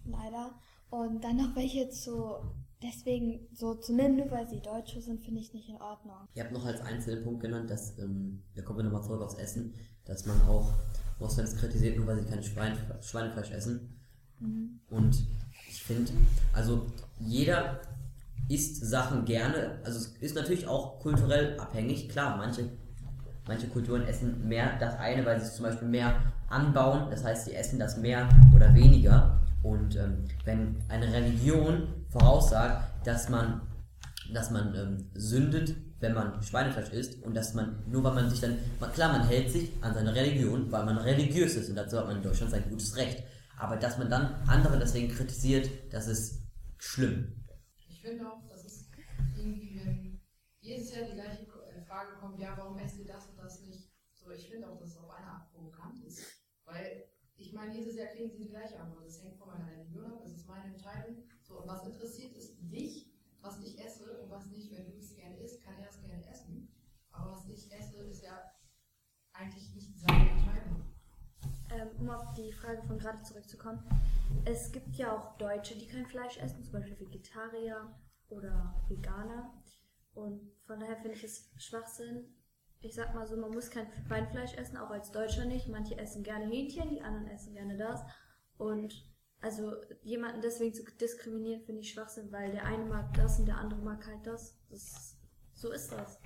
leider. 0.04 0.58
Und 0.90 1.22
dann 1.22 1.36
noch 1.36 1.54
welche 1.56 1.88
zu, 1.88 2.36
deswegen 2.82 3.46
so 3.54 3.74
zu 3.74 3.94
nennen, 3.94 4.16
nur 4.16 4.30
weil 4.30 4.48
sie 4.48 4.60
Deutsche 4.60 5.00
sind, 5.00 5.20
finde 5.20 5.40
ich 5.40 5.52
nicht 5.52 5.68
in 5.68 5.80
Ordnung. 5.80 6.16
Ihr 6.34 6.44
habt 6.44 6.52
noch 6.52 6.64
als 6.64 6.80
einzelnen 6.80 7.24
Punkt 7.24 7.40
genannt, 7.40 7.70
dass, 7.70 7.98
ähm, 7.98 8.42
da 8.54 8.62
kommen 8.62 8.80
wir 8.80 8.84
nochmal 8.84 9.02
zurück 9.02 9.22
aufs 9.22 9.34
Essen, 9.34 9.74
dass 10.04 10.26
man 10.26 10.40
auch 10.42 10.72
Moslems 11.18 11.56
kritisiert, 11.56 11.96
nur 11.96 12.06
weil 12.06 12.18
sie 12.18 12.28
kein 12.28 12.42
Schwein, 12.42 12.76
Schweinefleisch 13.00 13.50
essen. 13.50 14.00
Und 14.88 15.24
ich 15.68 15.82
finde, 15.82 16.10
also 16.52 16.86
jeder 17.18 17.80
isst 18.48 18.84
Sachen 18.84 19.26
gerne, 19.26 19.80
also 19.84 19.98
es 19.98 20.16
ist 20.20 20.34
natürlich 20.34 20.66
auch 20.66 20.98
kulturell 20.98 21.60
abhängig, 21.60 22.08
klar, 22.08 22.36
manche, 22.38 22.70
Manche 23.50 23.66
Kulturen 23.66 24.02
essen 24.04 24.46
mehr 24.46 24.78
das 24.78 24.96
eine, 24.98 25.24
weil 25.24 25.40
sie 25.40 25.46
es 25.46 25.56
zum 25.56 25.64
Beispiel 25.64 25.88
mehr 25.88 26.14
anbauen. 26.48 27.08
Das 27.10 27.24
heißt, 27.24 27.46
sie 27.46 27.54
essen 27.54 27.80
das 27.80 27.96
mehr 27.96 28.28
oder 28.54 28.72
weniger. 28.74 29.40
Und 29.62 29.96
ähm, 29.96 30.24
wenn 30.44 30.76
eine 30.88 31.12
Religion 31.12 31.88
voraussagt, 32.08 33.06
dass 33.06 33.28
man, 33.28 33.60
dass 34.32 34.50
man 34.50 34.74
ähm, 34.74 35.10
sündet, 35.14 35.76
wenn 36.00 36.14
man 36.14 36.42
Schweinefleisch 36.42 36.90
isst 36.90 37.22
und 37.22 37.34
dass 37.34 37.54
man, 37.54 37.84
nur 37.86 38.02
weil 38.02 38.14
man 38.14 38.30
sich 38.30 38.40
dann, 38.40 38.56
klar, 38.94 39.12
man 39.12 39.28
hält 39.28 39.50
sich 39.50 39.70
an 39.82 39.94
seine 39.94 40.14
Religion, 40.14 40.72
weil 40.72 40.84
man 40.84 40.96
religiös 40.96 41.56
ist 41.56 41.68
und 41.68 41.76
dazu 41.76 41.98
hat 41.98 42.06
man 42.06 42.16
in 42.16 42.22
Deutschland 42.22 42.50
sein 42.50 42.64
gutes 42.68 42.96
Recht. 42.96 43.22
Aber 43.58 43.76
dass 43.76 43.98
man 43.98 44.08
dann 44.08 44.34
andere 44.46 44.78
deswegen 44.78 45.12
kritisiert, 45.12 45.68
das 45.92 46.08
ist 46.08 46.40
schlimm. 46.78 47.44
Ich 47.88 48.00
finde 48.00 48.26
auch, 48.26 48.40
das 48.48 48.64
ist 48.64 48.88
irgendwie, 49.36 49.78
wenn 49.84 50.20
jedes 50.60 50.94
Jahr 50.94 51.04
die 51.04 51.14
gleiche 51.14 51.42
äh, 51.42 51.82
Frage 51.82 52.16
kommt, 52.18 52.40
ja, 52.40 52.54
warum 52.56 52.78
esst 52.78 52.98
ihr 52.98 53.06
das 53.06 53.28
und 53.28 53.36
das 53.36 53.60
nicht? 53.60 53.90
So, 54.14 54.30
ich 54.30 54.48
finde 54.48 54.68
auch, 54.68 54.78
dass 54.78 54.92
es 54.92 54.96
auf 54.96 55.10
eine 55.10 55.26
Art 55.26 55.52
provokant 55.52 56.02
ist. 56.06 56.24
Weil, 56.64 57.04
ich 57.36 57.52
meine, 57.52 57.76
jedes 57.76 57.96
Jahr 57.96 58.08
kriegen 58.08 58.30
sie 58.30 58.44
die 58.44 58.48
gleiche 58.48 58.80
Antwort. 58.80 59.04
Das 59.06 59.22
hängt 59.22 59.36
von 59.36 59.48
meiner 59.48 59.70
Religion 59.70 60.06
ab, 60.06 60.20
das 60.22 60.32
ist 60.32 60.39
meine 60.50 60.74
Entscheidung. 60.74 61.24
So, 61.42 61.60
und 61.60 61.68
was 61.68 61.86
interessiert 61.86 62.36
ist 62.36 62.56
dich, 62.60 63.10
was 63.40 63.60
ich 63.62 63.78
esse 63.78 64.20
und 64.20 64.30
was 64.30 64.46
nicht, 64.46 64.70
wenn 64.72 64.90
du 64.90 64.98
es 64.98 65.14
gerne 65.14 65.36
isst, 65.38 65.62
kann 65.62 65.78
er 65.78 65.88
es 65.88 66.00
gerne 66.00 66.26
essen. 66.28 66.68
Aber 67.10 67.32
was 67.32 67.48
ich 67.48 67.72
esse, 67.72 68.04
ist 68.04 68.22
ja 68.22 68.52
eigentlich 69.32 69.74
nicht 69.74 69.98
seine 69.98 70.30
Entscheidung. 70.30 70.84
Ähm, 71.70 71.88
um 71.98 72.10
auf 72.10 72.34
die 72.34 72.52
Frage 72.52 72.82
von 72.82 72.98
gerade 72.98 73.22
zurückzukommen. 73.22 73.82
Es 74.44 74.72
gibt 74.72 74.96
ja 74.96 75.16
auch 75.16 75.38
Deutsche, 75.38 75.76
die 75.76 75.86
kein 75.86 76.06
Fleisch 76.06 76.38
essen, 76.38 76.62
zum 76.62 76.72
Beispiel 76.72 76.98
Vegetarier 76.98 77.94
oder 78.28 78.74
Veganer. 78.88 79.54
Und 80.14 80.52
von 80.66 80.80
daher 80.80 80.96
finde 80.96 81.16
ich 81.16 81.24
es 81.24 81.50
Schwachsinn. 81.56 82.34
Ich 82.80 82.94
sag 82.94 83.14
mal 83.14 83.26
so, 83.26 83.36
man 83.36 83.52
muss 83.52 83.70
kein 83.70 83.86
Schweinefleisch 84.06 84.54
essen, 84.54 84.76
auch 84.78 84.90
als 84.90 85.12
Deutscher 85.12 85.44
nicht. 85.44 85.68
Manche 85.68 85.98
essen 85.98 86.22
gerne 86.22 86.46
Hähnchen, 86.46 86.90
die 86.90 87.02
anderen 87.02 87.28
essen 87.28 87.54
gerne 87.54 87.76
das. 87.76 88.02
Und 88.56 89.09
also 89.40 89.74
jemanden 90.02 90.40
deswegen 90.42 90.74
zu 90.74 90.84
diskriminieren, 90.84 91.62
finde 91.62 91.80
ich 91.80 91.92
Schwachsinn, 91.92 92.30
weil 92.30 92.50
der 92.52 92.64
eine 92.64 92.84
mag 92.84 93.12
das 93.14 93.38
und 93.38 93.46
der 93.46 93.56
andere 93.56 93.80
mag 93.80 94.06
halt 94.06 94.26
das. 94.26 94.56
das 94.68 95.16
so 95.54 95.70
ist 95.72 95.92
das. 95.92 96.18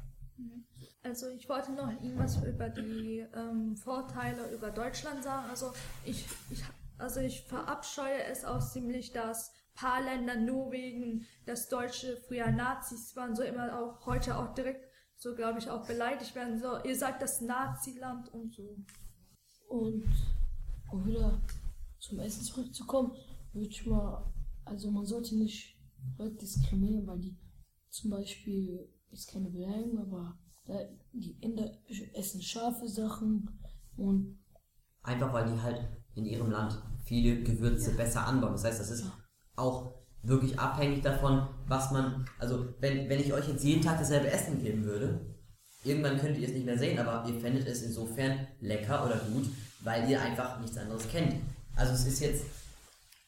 Also 1.02 1.28
ich 1.28 1.48
wollte 1.48 1.72
noch 1.72 1.90
irgendwas 1.90 2.42
über 2.44 2.68
die 2.68 3.26
ähm, 3.34 3.76
Vorteile 3.76 4.50
über 4.52 4.70
Deutschland 4.70 5.22
sagen. 5.22 5.48
Also 5.48 5.72
ich, 6.04 6.26
ich, 6.50 6.64
also 6.98 7.20
ich 7.20 7.42
verabscheue 7.42 8.24
es 8.24 8.44
auch 8.44 8.60
ziemlich, 8.60 9.12
dass 9.12 9.52
paar 9.74 10.02
Länder 10.02 10.36
nur 10.36 10.72
wegen, 10.72 11.26
dass 11.46 11.68
Deutsche 11.68 12.16
früher 12.16 12.50
Nazis 12.50 13.14
waren, 13.16 13.34
so 13.34 13.42
immer 13.42 13.78
auch 13.78 14.06
heute 14.06 14.38
auch 14.38 14.54
direkt 14.54 14.88
so 15.16 15.34
glaube 15.34 15.58
ich 15.58 15.70
auch 15.70 15.86
beleidigt 15.86 16.34
werden. 16.34 16.58
So, 16.58 16.82
ihr 16.82 16.96
sagt 16.96 17.22
das 17.22 17.40
Naziland 17.40 18.32
und 18.32 18.54
so. 18.54 18.76
Und 19.68 20.04
wieder 21.04 21.40
zum 22.04 22.18
Essen 22.20 22.42
zurückzukommen, 22.42 23.12
würde 23.52 23.68
ich 23.68 23.86
mal, 23.86 24.32
also 24.64 24.90
man 24.90 25.06
sollte 25.06 25.36
nicht 25.36 25.76
Leute 26.18 26.36
diskriminieren, 26.36 27.06
weil 27.06 27.20
die 27.20 27.36
zum 27.88 28.10
Beispiel, 28.10 28.88
ist 29.10 29.30
keine 29.30 29.50
Beleidigung, 29.50 29.98
aber 29.98 30.38
die 31.12 31.36
Inder 31.40 31.70
essen 32.14 32.42
scharfe 32.42 32.88
Sachen 32.88 33.48
und 33.96 34.38
Einfach 35.02 35.32
weil 35.34 35.52
die 35.52 35.60
halt 35.60 35.86
in 36.14 36.24
ihrem 36.24 36.50
Land 36.50 36.82
viele 37.04 37.42
Gewürze 37.42 37.92
besser 37.92 38.26
anbauen. 38.26 38.52
Das 38.52 38.64
heißt, 38.64 38.80
das 38.80 38.90
ist 38.90 39.04
auch 39.54 39.94
wirklich 40.22 40.58
abhängig 40.58 41.02
davon, 41.02 41.46
was 41.68 41.90
man. 41.90 42.24
Also, 42.38 42.74
wenn, 42.80 43.08
wenn 43.10 43.20
ich 43.20 43.32
euch 43.34 43.46
jetzt 43.46 43.64
jeden 43.64 43.82
Tag 43.82 43.98
dasselbe 43.98 44.30
Essen 44.30 44.62
geben 44.62 44.84
würde, 44.84 45.20
irgendwann 45.84 46.18
könnt 46.18 46.38
ihr 46.38 46.48
es 46.48 46.54
nicht 46.54 46.64
mehr 46.64 46.78
sehen, 46.78 46.98
aber 46.98 47.28
ihr 47.28 47.38
fändet 47.38 47.68
es 47.68 47.82
insofern 47.82 48.46
lecker 48.60 49.04
oder 49.04 49.18
gut, 49.18 49.44
weil 49.80 50.08
ihr 50.08 50.20
einfach 50.22 50.58
nichts 50.60 50.78
anderes 50.78 51.06
kennt. 51.08 51.34
Also, 51.76 51.92
es 51.92 52.06
ist 52.06 52.20
jetzt 52.20 52.44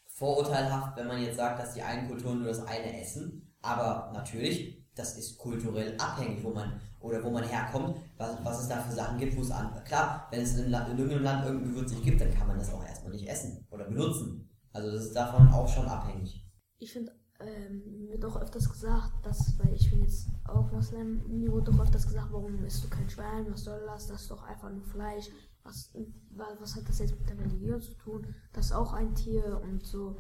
vorurteilhaft, 0.08 0.96
wenn 0.96 1.08
man 1.08 1.22
jetzt 1.22 1.36
sagt, 1.36 1.60
dass 1.60 1.74
die 1.74 1.82
einen 1.82 2.08
Kulturen 2.08 2.38
nur 2.38 2.48
das 2.48 2.66
eine 2.66 3.00
essen, 3.00 3.54
aber 3.60 4.10
natürlich, 4.12 4.84
das 4.94 5.16
ist 5.18 5.36
kulturell 5.36 5.96
abhängig, 5.98 6.42
wo 6.42 6.50
man 6.50 6.80
oder 7.00 7.22
wo 7.22 7.30
man 7.30 7.44
herkommt, 7.44 7.98
was, 8.16 8.42
was 8.42 8.62
es 8.62 8.68
da 8.68 8.80
für 8.82 8.94
Sachen 8.94 9.18
gibt, 9.18 9.36
wo 9.36 9.42
es 9.42 9.50
an. 9.50 9.72
Klar, 9.84 10.26
wenn 10.30 10.40
es 10.40 10.56
in, 10.56 10.70
La- 10.70 10.86
in 10.86 10.96
irgendeinem 10.98 11.22
Land 11.22 11.44
irgendein 11.44 11.70
Gewürz 11.70 11.90
nicht 11.92 12.04
gibt, 12.04 12.20
dann 12.20 12.34
kann 12.34 12.48
man 12.48 12.58
das 12.58 12.72
auch 12.72 12.84
erstmal 12.84 13.12
nicht 13.12 13.28
essen 13.28 13.66
oder 13.70 13.84
benutzen. 13.84 14.48
Also 14.72 14.90
das 14.90 15.06
ist 15.06 15.14
davon 15.16 15.48
auch 15.52 15.68
schon 15.68 15.86
abhängig. 15.86 16.46
Ich 16.78 16.92
finde, 16.92 17.12
ähm, 17.40 17.82
mir 17.98 18.10
wird 18.12 18.24
auch 18.24 18.36
öfters 18.40 18.68
gesagt, 18.68 19.12
dass, 19.24 19.58
weil 19.58 19.72
ich 19.74 19.90
bin 19.90 20.02
jetzt 20.02 20.28
auch 20.44 20.70
Moslem, 20.72 21.22
mir 21.40 21.52
wurde 21.52 21.70
auch 21.72 21.80
öfters 21.80 22.06
gesagt, 22.06 22.28
warum 22.32 22.64
isst 22.64 22.84
du 22.84 22.88
kein 22.88 23.08
Schwein, 23.10 23.46
was 23.50 23.64
soll 23.64 23.80
das, 23.86 24.06
das 24.06 24.22
ist 24.22 24.30
doch 24.30 24.42
einfach 24.42 24.70
nur 24.70 24.84
Fleisch. 24.84 25.28
Was, 25.62 25.90
wa- 26.30 26.56
was 26.60 26.76
hat 26.76 26.88
das 26.88 27.00
jetzt 27.00 27.18
mit 27.18 27.28
der 27.28 27.38
Religion 27.40 27.80
zu 27.80 27.94
tun? 27.94 28.34
Das 28.52 28.66
ist 28.66 28.72
auch 28.72 28.92
ein 28.92 29.14
Tier 29.14 29.60
und 29.62 29.84
so. 29.84 30.16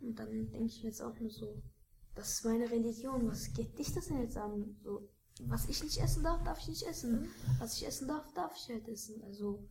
Und 0.00 0.18
dann 0.18 0.30
denke 0.50 0.66
ich 0.66 0.82
mir 0.82 0.88
jetzt 0.88 1.02
auch 1.02 1.18
nur 1.18 1.30
so, 1.30 1.62
das 2.14 2.32
ist 2.34 2.44
meine 2.44 2.70
Religion, 2.70 3.26
was 3.28 3.52
geht 3.52 3.78
dich 3.78 3.92
das 3.92 4.06
denn 4.06 4.20
jetzt 4.20 4.36
an? 4.36 4.76
So, 4.82 5.08
was 5.46 5.68
ich 5.68 5.82
nicht 5.82 5.98
essen 5.98 6.22
darf, 6.22 6.42
darf 6.44 6.58
ich 6.60 6.68
nicht 6.68 6.82
essen. 6.86 7.26
Was 7.58 7.76
ich 7.76 7.86
essen 7.86 8.06
darf, 8.08 8.32
darf 8.34 8.52
ich 8.56 8.68
halt 8.68 8.86
essen. 8.88 9.22
Also, 9.24 9.66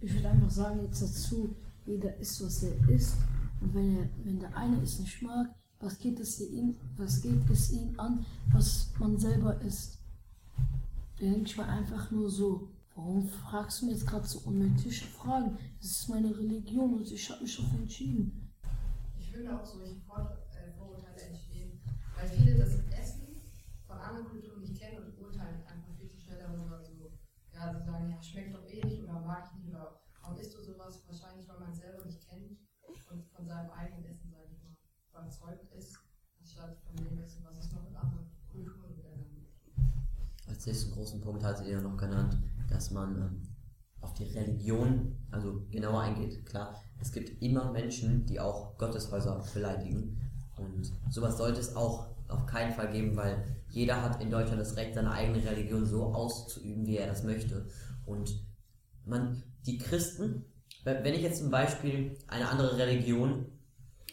ich 0.00 0.14
würde 0.14 0.28
einfach 0.30 0.50
sagen 0.50 0.82
jetzt 0.84 1.02
dazu, 1.02 1.54
jeder 1.84 2.16
isst, 2.16 2.42
was 2.44 2.62
er 2.62 2.88
isst. 2.88 3.16
Und 3.60 3.74
wenn, 3.74 3.96
er, 3.98 4.08
wenn 4.24 4.38
der 4.38 4.56
eine 4.56 4.80
es 4.82 4.98
nicht 4.98 5.20
mag, 5.22 5.48
was 5.80 5.98
geht 5.98 6.20
es 6.20 6.40
ihn, 6.40 6.76
was 6.96 7.20
geht 7.20 7.48
es 7.50 7.70
ihn 7.70 7.98
an, 7.98 8.24
was 8.52 8.90
man 8.98 9.18
selber 9.18 9.60
isst? 9.60 9.98
Da 11.18 11.26
denke 11.26 11.42
ich 11.42 11.56
mir 11.56 11.66
einfach 11.66 12.10
nur 12.10 12.30
so, 12.30 12.68
warum 12.94 13.28
fragst 13.28 13.80
du 13.80 13.86
mir 13.86 13.92
jetzt 13.92 14.06
gerade 14.06 14.26
so 14.26 14.40
unnötige 14.40 14.90
Fragen? 14.90 15.58
Das 15.80 15.90
ist 15.90 16.08
meine 16.08 16.36
Religion 16.36 16.94
und 16.94 17.10
ich 17.10 17.30
habe 17.30 17.42
mich 17.42 17.56
dafür 17.56 17.80
entschieden. 17.80 18.52
Ich 19.18 19.30
finde 19.32 19.58
auch 19.60 19.64
solche 19.64 19.94
äh, 19.94 20.72
Vorurteile 20.78 21.20
entstehen, 21.22 21.80
weil 22.16 22.28
viele 22.28 22.58
das 22.58 22.74
Essen 22.98 23.36
von 23.86 23.98
anderen 23.98 24.28
Kulturen 24.28 24.60
nicht 24.60 24.80
kennen 24.80 25.04
und 25.04 25.18
urteilen 25.18 25.62
einfach 25.66 25.94
viel 25.98 26.10
zu 26.10 26.18
schnell 26.18 26.38
darüber. 26.38 26.82
So, 26.82 27.12
ja, 27.52 27.72
sie 27.72 27.84
sagen, 27.84 28.10
ja, 28.10 28.22
schmeckt 28.22 28.54
doch 28.54 28.66
eh 28.66 28.84
nicht 28.84 29.02
oder 29.02 29.20
mag 29.20 29.50
ich 29.50 29.58
nicht 29.62 29.68
oder 29.68 30.00
warum 30.22 30.38
isst 30.38 30.54
du 30.54 30.62
sowas? 30.62 31.02
Wahrscheinlich, 31.06 31.46
weil 31.48 31.60
man 31.60 31.70
es 31.70 31.78
selber 31.78 32.04
nicht 32.04 32.26
kennt 32.28 32.58
und 33.08 33.24
von 33.24 33.46
seinem 33.46 33.70
eigenen 33.70 34.04
Essen, 34.06 34.30
sage 34.30 34.48
ich 34.50 34.62
mal, 34.62 34.76
überzeugt 35.12 35.72
ist, 35.72 35.98
anstatt 36.40 36.76
von 36.84 36.96
dem 36.96 37.18
Essen, 37.18 37.44
was 37.44 37.58
es 37.58 37.72
noch 37.72 37.86
in 37.88 37.96
anderen 37.96 38.26
Kulturen 38.50 38.84
und 38.84 39.02
Ländern 39.02 39.30
gibt. 39.34 39.52
Als 40.56 40.64
nächsten 40.64 40.90
großen 40.92 41.20
Punkt 41.20 41.44
hattet 41.44 41.66
ihr 41.66 41.82
noch 41.82 41.98
genannt, 41.98 42.38
dass 42.70 42.90
man 42.90 43.14
ähm, 43.14 43.42
auf 44.00 44.14
die 44.14 44.24
Religion 44.24 45.14
also 45.30 45.60
genauer 45.70 46.00
eingeht. 46.00 46.46
Klar, 46.46 46.82
es 46.98 47.12
gibt 47.12 47.42
immer 47.42 47.70
Menschen, 47.72 48.24
die 48.24 48.40
auch 48.40 48.78
Gotteshäuser 48.78 49.44
beleidigen 49.52 50.18
und 50.56 50.90
sowas 51.10 51.36
sollte 51.36 51.60
es 51.60 51.76
auch 51.76 52.06
auf 52.28 52.46
keinen 52.46 52.72
Fall 52.72 52.90
geben, 52.90 53.14
weil 53.16 53.44
jeder 53.68 54.02
hat 54.02 54.22
in 54.22 54.30
Deutschland 54.30 54.58
das 54.58 54.76
Recht, 54.76 54.94
seine 54.94 55.10
eigene 55.10 55.44
Religion 55.44 55.84
so 55.84 56.04
auszuüben, 56.04 56.86
wie 56.86 56.96
er 56.96 57.06
das 57.06 57.22
möchte. 57.22 57.68
Und 58.06 58.42
man, 59.04 59.42
die 59.66 59.76
Christen, 59.76 60.46
wenn 60.84 61.04
wenn 61.04 61.12
ich 61.12 61.20
jetzt 61.20 61.40
zum 61.40 61.50
Beispiel 61.50 62.16
eine 62.28 62.48
andere 62.48 62.78
Religion, 62.78 63.44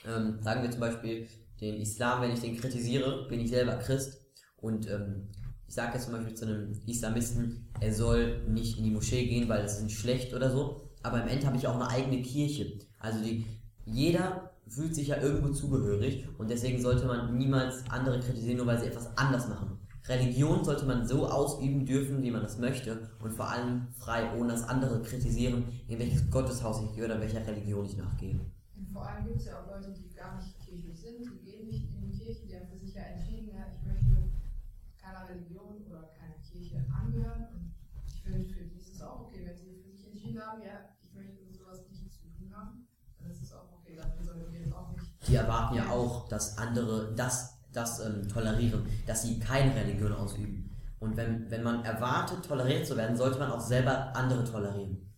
ähm, 0.06 0.40
sagen 0.42 0.62
wir 0.62 0.72
zum 0.72 0.82
Beispiel 0.82 1.26
den 1.62 1.76
Islam, 1.76 2.22
wenn 2.22 2.32
ich 2.32 2.42
den 2.42 2.58
kritisiere, 2.58 3.30
bin 3.30 3.40
ich 3.40 3.50
selber 3.50 3.78
Christ 3.78 4.26
und 4.58 4.90
ähm, 4.90 5.30
ich 5.74 5.78
sage 5.78 5.94
jetzt 5.96 6.04
zum 6.04 6.14
Beispiel 6.14 6.36
zu 6.36 6.46
einem 6.46 6.72
Islamisten, 6.86 7.66
er 7.80 7.92
soll 7.92 8.44
nicht 8.48 8.78
in 8.78 8.84
die 8.84 8.92
Moschee 8.92 9.26
gehen, 9.26 9.50
weil 9.50 9.64
das 9.64 9.78
ist 9.78 9.86
nicht 9.86 9.98
schlecht 9.98 10.32
oder 10.36 10.52
so, 10.52 10.88
aber 11.02 11.24
im 11.24 11.28
Ende 11.28 11.48
habe 11.48 11.58
ich 11.58 11.66
auch 11.66 11.74
eine 11.74 11.90
eigene 11.90 12.22
Kirche. 12.22 12.78
Also 13.00 13.24
die, 13.24 13.48
jeder 13.84 14.52
fühlt 14.68 14.94
sich 14.94 15.08
ja 15.08 15.20
irgendwo 15.20 15.52
zugehörig 15.52 16.28
und 16.38 16.52
deswegen 16.52 16.80
sollte 16.80 17.08
man 17.08 17.40
niemals 17.40 17.90
andere 17.90 18.20
kritisieren, 18.20 18.58
nur 18.58 18.68
weil 18.68 18.80
sie 18.80 18.86
etwas 18.86 19.18
anders 19.18 19.50
machen. 19.50 19.80
Religion 20.08 20.64
sollte 20.64 20.86
man 20.86 21.08
so 21.08 21.28
ausüben 21.28 21.88
dürfen, 21.88 22.22
wie 22.22 22.30
man 22.30 22.44
das 22.44 22.60
möchte 22.60 23.10
und 23.24 23.34
vor 23.34 23.50
allem 23.50 23.88
frei, 23.98 24.30
ohne 24.38 24.52
dass 24.52 24.70
andere 24.70 25.02
kritisieren, 25.02 25.64
in 25.88 25.98
welches 25.98 26.30
Gotteshaus 26.30 26.84
ich 26.84 26.94
gehe 26.94 27.06
oder 27.06 27.20
welcher 27.20 27.48
Religion 27.48 27.84
ich 27.84 27.98
nachgehe. 27.98 28.40
Und 28.78 28.92
vor 28.94 29.08
allem 29.08 29.26
gibt 29.26 29.40
es 29.40 29.48
ja 29.48 29.60
auch 29.60 29.66
Leute, 29.66 29.92
die 29.92 30.14
gar 30.14 30.36
nicht 30.36 30.54
kirchlich 30.60 31.02
sind, 31.02 31.26
die 31.26 31.52
gehen 31.52 31.66
nicht 31.66 31.88
in 31.96 32.12
die 32.12 32.16
Kirche, 32.16 32.46
die 32.46 32.56
haben 32.56 32.68
für 32.68 32.78
sich 32.78 32.94
ja 32.94 33.02
entschieden, 33.02 33.50
ja, 33.56 33.66
ich 33.74 33.84
möchte 33.88 34.14
keiner 35.04 35.28
Religion 35.28 35.86
oder 35.90 36.10
keiner 36.18 36.40
Kirche 36.42 36.84
angehören. 36.90 37.48
Und 37.54 37.74
ich 38.08 38.22
finde, 38.22 38.46
für 38.46 38.64
die 38.64 38.80
ist 38.80 38.96
es 38.96 39.02
auch 39.02 39.28
okay, 39.28 39.42
wenn 39.46 39.58
sie 40.34 40.39
für 40.39 40.41
sich 40.41 40.41
entschieden 40.41 40.41
haben, 40.41 40.62
ja, 40.62 40.89
ich 41.04 41.13
möchte 41.13 41.43
mit 41.43 41.56
sowas 41.56 41.80
nichts 41.89 42.22
zu 42.22 42.28
tun 42.30 42.54
haben, 42.56 42.88
dann 43.19 43.32
ist 43.32 43.43
es 43.43 43.54
auch 43.54 43.72
okay. 43.72 43.96
Dafür 43.96 44.24
sollten 44.24 44.52
wir 44.52 44.62
jetzt 44.62 44.74
auch 44.74 44.91
nicht. 44.91 45.28
Die 45.28 45.36
erwarten 45.36 45.76
ja 45.76 45.89
auch, 45.89 46.28
dass 46.28 46.58
andere 46.58 47.13
das, 47.15 47.60
das 47.72 48.00
ähm, 48.00 48.28
tolerieren, 48.28 48.88
dass 49.06 49.24
sie 49.24 49.39
keine 49.39 49.76
Religion 49.76 50.13
ausüben. 50.13 50.69
Und 51.00 51.17
wenn, 51.17 51.50
wenn 51.52 51.63
man 51.63 51.84
erwartet, 51.84 52.46
toleriert 52.46 52.88
zu 52.88 52.96
werden, 52.96 53.15
sollte 53.17 53.39
man 53.39 53.52
auch 53.52 53.60
selber 53.60 54.15
andere 54.15 54.43
tolerieren. 54.46 55.13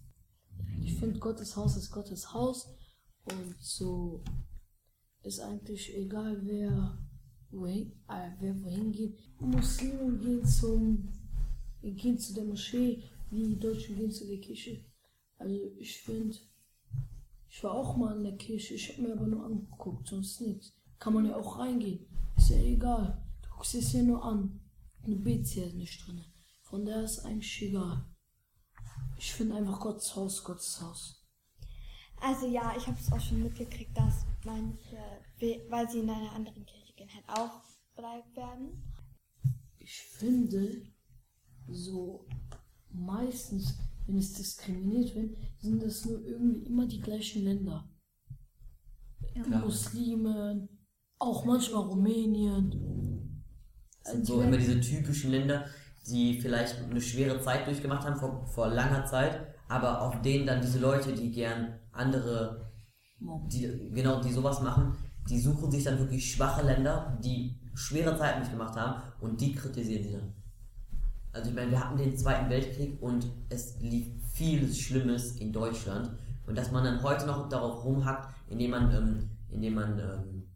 Ich 0.82 0.98
finde, 1.00 1.20
Gottes 1.20 1.56
Haus 1.56 1.78
ist 1.78 1.92
Gottes 1.92 2.34
Haus 2.34 2.76
und 3.26 3.56
so 3.60 4.24
ist 5.24 5.40
eigentlich 5.40 5.96
egal, 5.96 6.40
wer 6.44 6.98
wohin, 7.52 7.92
äh, 8.10 8.32
wer 8.40 8.64
wohin 8.64 8.92
geht. 8.92 9.18
Muslime 9.40 10.18
gehen 10.18 10.46
zum 10.46 11.10
gehen 11.82 12.18
zu 12.18 12.34
der 12.34 12.46
Moschee, 12.46 13.04
die 13.32 13.60
Deutschen 13.60 13.96
gehen 13.96 14.12
zu 14.12 14.26
der 14.26 14.40
Kirche. 14.40 14.84
Also 15.38 15.56
ich 15.78 15.98
finde, 16.02 16.38
ich 17.50 17.64
war 17.64 17.74
auch 17.74 17.96
mal 17.98 18.16
in 18.18 18.24
der 18.24 18.38
Kirche, 18.38 18.74
ich 18.74 18.90
habe 18.90 19.02
mir 19.04 19.14
aber 19.14 19.28
nur 19.28 19.46
angeguckt, 19.46 20.08
sonst 20.08 20.42
nichts. 20.42 20.74
Kann 21.00 21.14
man 21.14 21.26
ja 21.26 21.36
auch 21.36 21.60
reingehen. 21.60 22.06
Ist 22.38 22.50
ja 22.50 22.58
egal. 22.58 23.22
Du 23.42 23.50
guckst 23.50 23.76
es 23.76 23.94
ja 23.94 24.02
nur 24.02 24.24
an. 24.24 24.60
Du 25.04 25.16
betest 25.22 25.56
ja 25.56 25.66
nicht 25.68 26.06
drin. 26.08 26.24
Von 26.64 26.86
daher 26.86 27.04
ist 27.04 27.20
eigentlich 27.20 27.62
egal. 27.62 28.06
Ich 29.18 29.34
finde 29.34 29.56
einfach 29.56 29.80
Gottes 29.80 30.16
Haus, 30.16 30.44
Gottes 30.44 30.82
Haus. 30.82 31.22
Also 32.22 32.48
ja, 32.48 32.74
ich 32.78 32.88
habe 32.88 32.98
es 33.00 33.12
auch 33.12 33.20
schon 33.20 33.44
mitgekriegt, 33.44 33.96
dass 33.96 34.26
manche, 34.46 34.98
we- 35.38 35.66
weil 35.70 35.90
sie 35.90 36.00
in 36.00 36.10
einer 36.10 36.32
anderen 36.32 36.66
Kirche 36.66 36.94
gehen, 36.94 37.10
halt 37.14 37.28
auch 37.30 37.62
beleidigt 37.96 38.36
werden. 38.36 38.82
Ich 39.78 40.02
finde, 40.02 40.82
so 41.68 42.26
meistens, 42.90 43.78
wenn 44.08 44.18
es 44.18 44.34
diskriminiert 44.34 45.16
wird, 45.16 45.36
sind 45.60 45.82
das 45.82 46.06
nur 46.06 46.22
irgendwie 46.26 46.66
immer 46.66 46.88
die 46.88 47.02
gleichen 47.02 47.44
Länder. 47.44 47.90
Klar. 49.44 49.62
Muslimen, 49.62 50.70
auch 51.20 51.46
manchmal 51.46 51.84
Rumänien. 51.84 53.44
Das 54.04 54.14
sind 54.14 54.22
Also 54.22 54.36
so 54.36 54.42
immer 54.42 54.58
diese 54.58 54.80
typischen 54.80 55.32
Länder, 55.32 55.66
die 56.08 56.40
vielleicht 56.40 56.78
eine 56.78 57.02
schwere 57.02 57.42
Zeit 57.42 57.68
durchgemacht 57.68 58.06
haben 58.06 58.20
vor, 58.20 58.46
vor 58.48 58.68
langer 58.68 59.06
Zeit, 59.06 59.56
aber 59.68 60.02
auf 60.02 60.22
denen 60.22 60.46
dann 60.46 60.62
diese 60.62 60.80
Leute, 60.80 61.14
die 61.14 61.32
gern 61.32 61.80
andere, 61.92 62.72
die, 63.20 63.92
genau, 63.94 64.22
die 64.22 64.32
sowas 64.32 64.62
machen, 64.62 64.96
die 65.30 65.40
suchen 65.40 65.72
sich 65.72 65.84
dann 65.84 65.98
wirklich 65.98 66.32
schwache 66.32 66.64
Länder, 66.64 67.20
die 67.24 67.60
schwere 67.74 68.18
Zeiten 68.18 68.42
durchgemacht 68.42 68.76
haben 68.76 69.02
und 69.20 69.42
die 69.42 69.54
kritisieren 69.54 70.04
sie 70.04 70.12
dann. 70.14 70.34
Also 71.36 71.50
ich 71.50 71.56
meine, 71.56 71.70
wir 71.70 71.82
hatten 71.82 71.98
den 71.98 72.16
Zweiten 72.16 72.50
Weltkrieg 72.50 72.98
und 73.02 73.30
es 73.50 73.78
lief 73.82 74.08
vieles 74.32 74.80
Schlimmes 74.80 75.36
in 75.36 75.52
Deutschland 75.52 76.10
und 76.48 76.58
dass 76.58 76.72
man 76.72 76.86
dann 76.86 77.04
heute 77.04 77.26
noch 77.26 77.50
darauf 77.50 77.84
rumhackt, 77.84 78.34
indem 78.48 78.72
man, 78.72 78.90
ähm, 78.96 79.30
indem 79.50 79.74
man 79.74 80.00
ähm, 80.00 80.50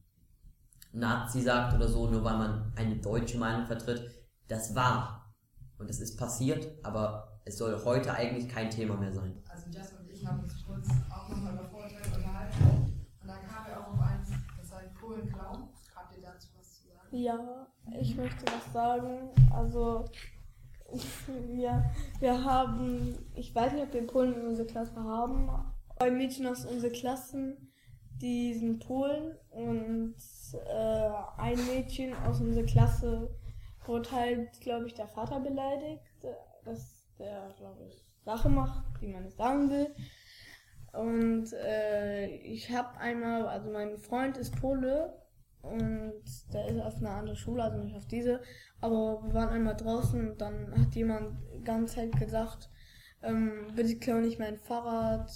Nazi 0.93 1.41
sagt 1.41 1.75
oder 1.75 1.89
so, 1.89 2.09
nur 2.09 2.23
weil 2.23 2.37
man 2.37 2.71
eine 2.77 2.95
deutsche 2.95 3.37
Meinung 3.37 3.65
vertritt, 3.65 4.09
das 4.47 4.73
war 4.73 5.33
und 5.79 5.89
es 5.89 5.99
ist 5.99 6.17
passiert, 6.17 6.65
aber 6.81 7.41
es 7.43 7.57
soll 7.57 7.77
heute 7.83 8.13
eigentlich 8.13 8.47
kein 8.47 8.69
Thema 8.69 8.95
mehr 8.95 9.11
sein. 9.11 9.33
Also 9.49 9.69
Jess 9.69 9.91
und 9.99 10.09
ich 10.09 10.25
haben 10.25 10.39
uns 10.39 10.65
kurz 10.65 10.87
auch 11.09 11.27
nochmal 11.27 11.55
über 11.55 11.65
Vorurteile 11.65 12.15
unterhalten. 12.15 13.05
Und 13.21 13.27
dann 13.27 13.45
kamen 13.45 13.67
wir 13.67 13.79
auch 13.81 13.93
auf 13.93 13.99
eins, 13.99 14.29
das 14.57 14.73
heißt 14.73 14.95
Polen-Clown. 14.95 15.67
Habt 15.93 16.15
ihr 16.15 16.21
dazu 16.21 16.47
was 16.57 16.73
zu 16.73 16.87
sagen? 16.87 17.07
Ja, 17.11 17.67
ich 17.99 18.15
möchte 18.15 18.45
was 18.45 18.71
sagen. 18.71 19.29
Also, 19.51 20.05
wir, 21.47 21.91
wir 22.19 22.43
haben, 22.43 23.17
ich 23.35 23.53
weiß 23.53 23.73
nicht, 23.73 23.83
ob 23.83 23.93
wir 23.93 24.07
Polen 24.07 24.33
in 24.33 24.47
unserer 24.47 24.67
Klasse 24.67 24.95
haben. 24.95 25.49
Zwei 25.97 26.11
Mädchen 26.11 26.47
aus 26.47 26.65
unserer 26.65 26.91
Klassen, 26.91 27.71
die 28.21 28.53
sind 28.53 28.85
Polen 28.85 29.37
und 29.51 30.15
äh, 30.53 31.09
ein 31.37 31.65
Mädchen 31.67 32.13
aus 32.25 32.39
unserer 32.39 32.65
Klasse 32.65 33.29
wurde 33.85 34.11
halt, 34.11 34.61
glaube 34.61 34.87
ich, 34.87 34.93
der 34.93 35.07
Vater 35.07 35.39
beleidigt, 35.39 36.03
dass 36.63 37.05
der, 37.17 37.53
glaube 37.57 37.85
ich, 37.87 38.05
Sache 38.23 38.49
macht, 38.49 38.83
die 39.01 39.07
man 39.07 39.23
nicht 39.23 39.37
sagen 39.37 39.69
will. 39.69 39.93
Und 40.93 41.53
äh, 41.53 42.27
ich 42.27 42.71
habe 42.71 42.97
einmal, 42.97 43.47
also 43.47 43.71
mein 43.71 43.97
Freund 43.97 44.37
ist 44.37 44.59
Pole 44.59 45.13
und 45.61 46.23
der 46.53 46.67
ist 46.67 46.81
auf 46.81 46.97
einer 46.97 47.11
anderen 47.11 47.37
Schule, 47.37 47.63
also 47.63 47.77
nicht 47.77 47.95
auf 47.95 48.07
diese. 48.07 48.41
Aber 48.81 49.21
wir 49.23 49.33
waren 49.33 49.49
einmal 49.49 49.75
draußen 49.75 50.31
und 50.31 50.41
dann 50.41 50.73
hat 50.79 50.95
jemand 50.95 51.37
ganz 51.65 51.93
Zeit 51.93 52.17
gesagt, 52.17 52.69
ähm, 53.21 53.67
bitte 53.75 53.97
klau 53.99 54.19
nicht 54.19 54.39
mein 54.39 54.57
Fahrrad, 54.57 55.29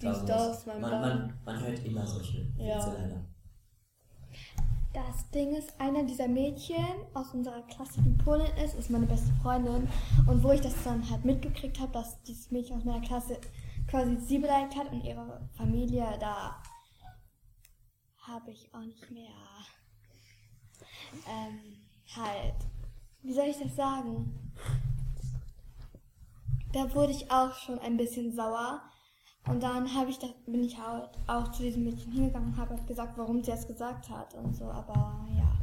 dies, 0.00 0.08
Also 0.08 0.26
das, 0.26 0.66
mein 0.66 0.80
man, 0.80 1.00
man, 1.00 1.38
man 1.44 1.60
hört 1.60 1.84
immer 1.84 2.06
solche 2.06 2.46
Ja. 2.56 2.92
Leider. 2.92 3.24
Das 4.94 5.30
Ding 5.30 5.54
ist, 5.54 5.78
einer 5.78 6.04
dieser 6.04 6.28
Mädchen 6.28 6.84
aus 7.12 7.34
unserer 7.34 7.62
Klasse, 7.62 8.00
die 8.02 8.22
Polin 8.22 8.50
ist, 8.64 8.74
ist 8.74 8.90
meine 8.90 9.06
beste 9.06 9.32
Freundin. 9.42 9.86
Und 10.26 10.42
wo 10.42 10.50
ich 10.52 10.60
das 10.60 10.82
dann 10.82 11.08
halt 11.10 11.24
mitgekriegt 11.24 11.78
habe, 11.78 11.92
dass 11.92 12.22
dieses 12.22 12.50
Mädchen 12.50 12.78
aus 12.78 12.84
meiner 12.84 13.04
Klasse 13.04 13.38
quasi 13.86 14.16
sie 14.16 14.38
beleidigt 14.38 14.76
hat 14.76 14.90
und 14.90 15.02
ihre 15.04 15.48
Familie, 15.56 16.06
da 16.20 16.62
habe 18.18 18.50
ich 18.50 18.72
auch 18.74 18.80
nicht 18.80 19.10
mehr 19.10 19.28
ähm, 21.28 21.86
halt, 22.16 22.56
wie 23.22 23.32
soll 23.32 23.46
ich 23.46 23.58
das 23.58 23.74
sagen? 23.76 24.52
Da 26.72 26.94
wurde 26.94 27.12
ich 27.12 27.30
auch 27.30 27.54
schon 27.54 27.78
ein 27.78 27.96
bisschen 27.96 28.32
sauer. 28.34 28.82
Und 29.46 29.62
dann 29.62 29.94
habe 29.94 30.10
ich 30.10 30.18
das, 30.18 30.30
bin 30.46 30.62
ich 30.62 30.78
halt 30.78 31.08
auch 31.26 31.50
zu 31.52 31.62
diesem 31.62 31.84
Mädchen 31.84 32.12
hingegangen 32.12 32.52
und 32.52 32.56
habe 32.58 32.74
halt 32.74 32.86
gesagt, 32.86 33.16
warum 33.16 33.42
sie 33.42 33.50
das 33.50 33.66
gesagt 33.66 34.10
hat 34.10 34.34
und 34.34 34.54
so, 34.54 34.66
aber 34.66 35.26
ja. 35.34 35.58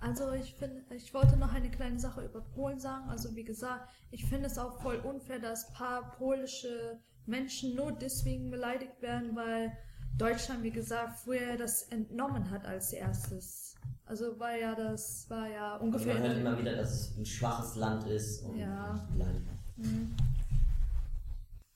Also 0.00 0.32
ich 0.32 0.54
finde, 0.54 0.82
ich 0.94 1.14
wollte 1.14 1.36
noch 1.36 1.52
eine 1.52 1.70
kleine 1.70 1.98
Sache 2.00 2.24
über 2.24 2.40
Polen 2.40 2.80
sagen. 2.80 3.08
Also 3.08 3.34
wie 3.36 3.44
gesagt, 3.44 3.88
ich 4.10 4.24
finde 4.24 4.46
es 4.46 4.58
auch 4.58 4.80
voll 4.82 4.96
unfair, 4.96 5.38
dass 5.38 5.72
paar 5.72 6.12
polische 6.12 7.00
Menschen 7.26 7.74
nur 7.76 7.92
deswegen 7.92 8.50
beleidigt 8.50 9.00
werden, 9.00 9.34
weil 9.36 9.76
Deutschland, 10.18 10.62
wie 10.62 10.70
gesagt, 10.70 11.20
früher 11.20 11.56
das 11.56 11.82
entnommen 11.84 12.50
hat 12.50 12.64
als 12.64 12.92
erstes. 12.92 13.75
Also 14.04 14.38
war 14.38 14.54
ja 14.56 14.74
das, 14.74 15.28
war 15.28 15.48
ja 15.48 15.72
Also 15.74 15.84
ungefähr. 15.84 16.14
man 16.14 16.22
hört 16.22 16.38
immer 16.38 16.58
wieder, 16.58 16.76
dass 16.76 16.92
es 17.10 17.16
ein 17.18 17.26
schwaches 17.26 17.74
Land 17.76 18.06
ist 18.06 18.42
und 18.42 18.56
Ja. 18.58 18.94
Land. 19.16 19.42
Mhm. 19.76 20.16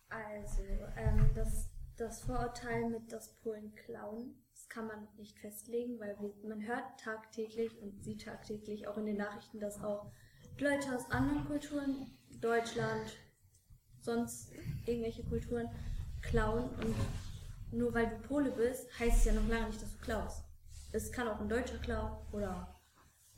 Also, 0.08 0.62
ähm, 0.96 1.30
das, 1.34 1.68
das 1.96 2.22
Vorurteil 2.22 2.88
mit 2.90 3.12
das 3.12 3.34
Polen 3.40 3.74
klauen, 3.74 4.34
das 4.54 4.68
kann 4.68 4.86
man 4.86 5.06
nicht 5.16 5.38
festlegen, 5.38 5.98
weil 6.00 6.16
wir, 6.20 6.32
man 6.48 6.66
hört 6.66 6.98
tagtäglich 7.00 7.80
und 7.80 8.02
sieht 8.02 8.24
tagtäglich 8.24 8.86
auch 8.88 8.96
in 8.96 9.06
den 9.06 9.16
Nachrichten, 9.16 9.60
dass 9.60 9.82
auch 9.82 10.10
Leute 10.58 10.94
aus 10.94 11.10
anderen 11.10 11.44
Kulturen, 11.46 12.06
Deutschland, 12.40 13.16
sonst 14.00 14.52
irgendwelche 14.86 15.24
Kulturen, 15.24 15.68
klauen. 16.22 16.70
Und 16.70 16.94
nur 17.72 17.92
weil 17.94 18.08
du 18.08 18.16
Pole 18.28 18.50
bist, 18.50 18.86
heißt 18.98 19.18
es 19.18 19.24
ja 19.26 19.32
noch 19.32 19.48
lange 19.48 19.66
nicht, 19.68 19.80
dass 19.82 19.92
du 19.92 19.98
klaust. 19.98 20.44
Es 20.92 21.10
kann 21.12 21.28
auch 21.28 21.40
ein 21.40 21.48
Deutscher 21.48 21.78
klauen 21.78 22.12
oder 22.32 22.74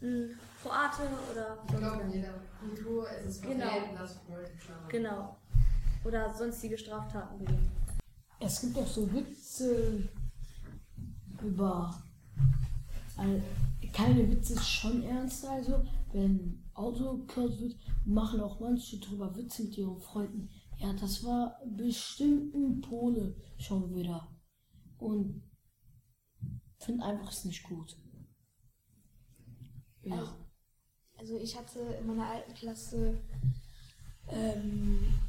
ein 0.00 0.30
Kroate 0.60 1.02
oder 1.30 1.58
Ich 1.64 1.70
sonst 1.70 1.80
glaube, 1.80 2.02
in 2.02 2.12
jeder 2.12 2.34
Kultur 2.58 3.10
ist 3.10 3.26
es 3.26 3.42
Genau. 3.42 3.66
vertreten, 3.70 3.94
dass 3.96 4.20
Leute 4.28 4.52
klauen. 4.56 4.88
Genau. 4.88 5.36
Oder 6.04 6.34
sonstige 6.34 6.76
Straftaten 6.78 7.38
begehen. 7.38 7.70
Es 8.40 8.60
gibt 8.60 8.76
auch 8.78 8.86
so 8.86 9.12
Witze 9.12 10.08
über. 11.40 12.02
Also, 13.16 13.40
keine 13.92 14.28
Witze 14.30 14.54
ist 14.54 14.68
schon 14.68 15.02
ernst, 15.04 15.44
also, 15.46 15.84
wenn 16.12 16.64
Auto 16.74 17.18
geklaut 17.18 17.60
wird, 17.60 17.76
machen 18.06 18.40
auch 18.40 18.58
manche 18.58 18.98
drüber 18.98 19.34
Witze 19.36 19.64
mit 19.64 19.76
ihren 19.76 20.00
Freunden. 20.00 20.48
Ja, 20.78 20.92
das 20.94 21.22
war 21.24 21.60
bestimmt 21.66 22.54
ein 22.54 22.80
Pole 22.80 23.36
schon 23.58 23.94
wieder. 23.94 24.26
Und 24.98 25.42
finde 26.84 27.04
einfach 27.04 27.30
es 27.30 27.44
nicht 27.44 27.62
gut. 27.64 27.96
Ja. 30.02 30.16
Also, 30.16 30.32
also 31.18 31.38
ich 31.38 31.56
hatte 31.56 31.78
in 31.78 32.06
meiner 32.06 32.28
alten 32.28 32.54
Klasse 32.54 33.20
ähm, 34.28 35.20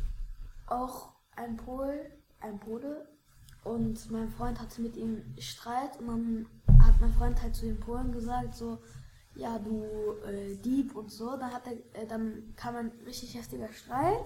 auch 0.67 1.13
einen 1.35 1.57
Pol, 1.57 2.11
einen 2.39 2.59
Pole 2.59 3.07
und 3.63 4.09
mein 4.11 4.29
Freund 4.29 4.59
hatte 4.59 4.81
mit 4.81 4.97
ihm 4.97 5.35
Streit 5.37 5.97
und 5.99 6.07
dann 6.07 6.47
hat 6.81 6.99
mein 6.99 7.13
Freund 7.13 7.41
halt 7.41 7.55
zu 7.55 7.65
den 7.65 7.79
Polen 7.79 8.11
gesagt 8.11 8.55
so, 8.55 8.79
ja 9.35 9.57
du 9.59 9.83
äh, 10.25 10.55
Dieb 10.57 10.95
und 10.95 11.11
so, 11.11 11.37
dann 11.37 11.53
hat 11.53 11.67
er, 11.67 12.01
äh, 12.01 12.07
dann 12.07 12.53
kam 12.55 12.75
ein 12.75 12.91
richtig 13.05 13.35
heftiger 13.35 13.71
Streit, 13.71 14.25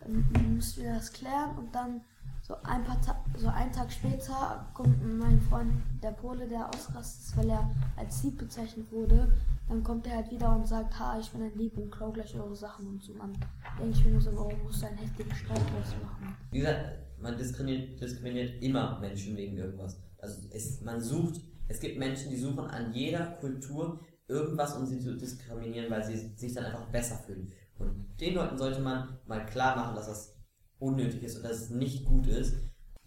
dann 0.00 0.54
mussten 0.54 0.82
wir 0.82 0.94
das 0.94 1.12
klären 1.12 1.56
und 1.58 1.74
dann 1.74 2.04
so 2.46 2.54
ein 2.62 2.84
paar 2.84 3.00
Ta 3.00 3.24
so 3.36 3.48
einen 3.48 3.72
Tag 3.72 3.92
später 3.92 4.70
kommt 4.72 4.96
mein 5.18 5.40
Freund, 5.40 5.72
der 6.00 6.12
Pole, 6.12 6.46
der 6.46 6.68
ausgerastet 6.68 7.24
ist, 7.24 7.36
weil 7.36 7.50
er 7.50 7.68
als 7.96 8.22
Dieb 8.22 8.38
bezeichnet 8.38 8.90
wurde, 8.92 9.32
dann 9.68 9.82
kommt 9.82 10.06
er 10.06 10.16
halt 10.16 10.30
wieder 10.30 10.54
und 10.54 10.66
sagt, 10.66 10.96
ha, 10.98 11.18
ich 11.18 11.28
bin 11.30 11.42
ein 11.42 11.58
Dieb 11.58 11.76
und 11.76 11.90
klau 11.90 12.12
gleich 12.12 12.34
eure 12.36 12.54
Sachen 12.54 12.86
und 12.86 13.02
so. 13.02 13.14
Man 13.14 13.32
denke 13.78 13.98
ich 13.98 14.04
mir 14.04 14.20
so, 14.20 14.34
warum 14.36 14.62
musst 14.62 14.80
du 14.80 14.86
einen 14.86 14.98
heftigen 14.98 15.34
Streit 15.34 15.58
machen? 15.58 16.36
Wie 16.52 16.58
gesagt, 16.60 16.84
man 17.20 17.36
diskriminiert, 17.36 18.00
diskriminiert 18.00 18.62
immer 18.62 19.00
Menschen 19.00 19.36
wegen 19.36 19.56
irgendwas. 19.56 20.00
Also 20.18 20.46
es, 20.52 20.80
man 20.82 21.00
sucht, 21.00 21.40
es 21.66 21.80
gibt 21.80 21.98
Menschen, 21.98 22.30
die 22.30 22.38
suchen 22.38 22.60
an 22.60 22.94
jeder 22.94 23.26
Kultur 23.40 24.00
irgendwas, 24.28 24.76
um 24.76 24.86
sie 24.86 25.00
zu 25.00 25.16
diskriminieren, 25.16 25.90
weil 25.90 26.04
sie 26.04 26.16
sich 26.36 26.54
dann 26.54 26.66
einfach 26.66 26.86
besser 26.86 27.16
fühlen. 27.16 27.52
Und 27.78 28.06
den 28.20 28.34
Leuten 28.34 28.56
sollte 28.56 28.80
man 28.80 29.18
mal 29.26 29.44
klar 29.46 29.74
machen, 29.74 29.96
dass 29.96 30.06
das 30.06 30.35
unnötig 30.78 31.22
ist 31.22 31.36
und 31.36 31.44
dass 31.44 31.62
es 31.62 31.70
nicht 31.70 32.04
gut 32.04 32.26
ist, 32.26 32.54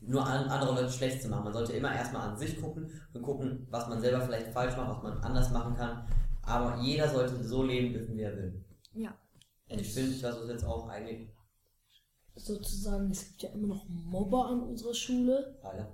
nur 0.02 0.26
an 0.26 0.48
andere 0.48 0.76
Leute 0.76 0.92
schlecht 0.92 1.22
zu 1.22 1.30
machen. 1.30 1.44
Man 1.46 1.54
sollte 1.54 1.74
immer 1.74 1.94
erstmal 1.94 2.30
an 2.30 2.38
sich 2.38 2.60
gucken 2.60 2.90
und 3.14 3.22
gucken, 3.22 3.68
was 3.70 3.88
man 3.88 4.00
selber 4.00 4.22
vielleicht 4.22 4.48
falsch 4.48 4.76
macht, 4.78 4.90
was 4.90 5.04
man 5.04 5.24
anders 5.24 5.52
machen 5.52 5.76
kann. 5.76 6.08
Aber 6.42 6.82
jeder 6.82 7.10
sollte 7.10 7.44
so 7.44 7.64
leben 7.64 7.94
dürfen, 7.94 8.16
wie 8.16 8.22
er 8.22 8.36
will. 8.36 8.66
Ja. 8.94 9.14
Ich 9.68 9.94
finde, 9.94 10.18
das 10.18 10.38
ist 10.38 10.50
jetzt 10.50 10.66
auch 10.66 10.88
eigentlich 10.88 11.30
sozusagen, 12.36 13.12
es 13.12 13.28
gibt 13.28 13.44
ja 13.44 13.50
immer 13.50 13.68
noch 13.68 13.88
Mobber 13.88 14.48
an 14.48 14.62
unserer 14.62 14.94
Schule. 14.94 15.60
leider. 15.62 15.92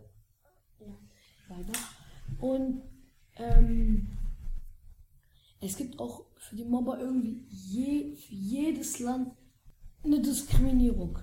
Leider. 1.50 1.74
Und 2.40 2.84
ähm, 3.36 4.18
es 5.60 5.78
gibt 5.78 6.00
auch 6.00 6.26
für 6.38 6.56
die 6.56 6.66
Mobber 6.66 7.00
irgendwie 7.00 7.46
je, 7.50 8.16
für 8.16 8.34
jedes 8.34 9.00
Land 9.00 9.36
eine 10.04 10.22
Diskriminierung. 10.22 11.20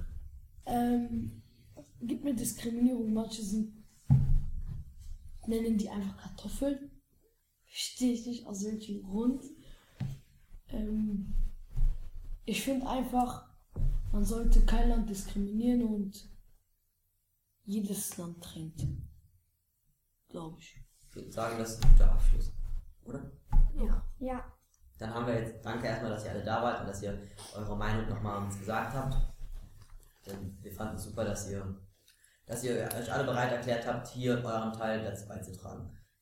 Ähm, 0.66 1.42
gibt 2.00 2.24
eine 2.24 2.34
Diskriminierung. 2.34 3.12
Manche 3.12 3.42
sind, 3.42 3.84
nennen 5.46 5.78
die 5.78 5.88
einfach 5.88 6.16
Kartoffeln. 6.16 6.90
Verstehe 7.66 8.12
ich 8.12 8.26
nicht 8.26 8.46
aus 8.46 8.64
welchem 8.64 9.02
Grund. 9.02 9.44
Ähm, 10.68 11.34
ich 12.44 12.62
finde 12.62 12.88
einfach, 12.88 13.48
man 14.12 14.24
sollte 14.24 14.64
kein 14.66 14.88
Land 14.88 15.08
diskriminieren 15.08 15.84
und 15.84 16.28
jedes 17.64 18.16
Land 18.16 18.42
trennt. 18.42 18.86
Glaube 20.28 20.58
ich. 20.58 20.76
Ich 21.08 21.16
würde 21.16 21.32
sagen, 21.32 21.58
das 21.58 21.74
ist 21.74 21.84
ein 21.84 21.92
guter 21.92 22.12
Abschluss. 22.12 22.52
Oder? 23.04 23.30
Ja. 23.76 24.06
Ja. 24.18 24.52
Dann 24.98 25.14
haben 25.14 25.26
wir 25.26 25.34
jetzt, 25.40 25.64
danke 25.64 25.86
erstmal, 25.86 26.12
dass 26.12 26.24
ihr 26.24 26.30
alle 26.30 26.44
da 26.44 26.62
wart 26.62 26.80
und 26.80 26.86
dass 26.86 27.02
ihr 27.02 27.20
eure 27.54 27.76
Meinung 27.76 28.08
nochmal 28.08 28.42
uns 28.42 28.58
gesagt 28.58 28.94
habt. 28.94 29.31
Denn 30.26 30.58
wir 30.60 30.72
fanden 30.72 30.96
es 30.96 31.04
super, 31.04 31.24
dass 31.24 31.48
ihr, 31.48 31.74
dass 32.46 32.64
ihr 32.64 32.88
euch 32.96 33.12
alle 33.12 33.24
bereit 33.24 33.52
erklärt 33.52 33.86
habt, 33.86 34.08
hier 34.08 34.42
euren 34.44 34.72
Teil 34.72 35.02
dazu 35.02 35.26
beizutragen. 35.26 35.90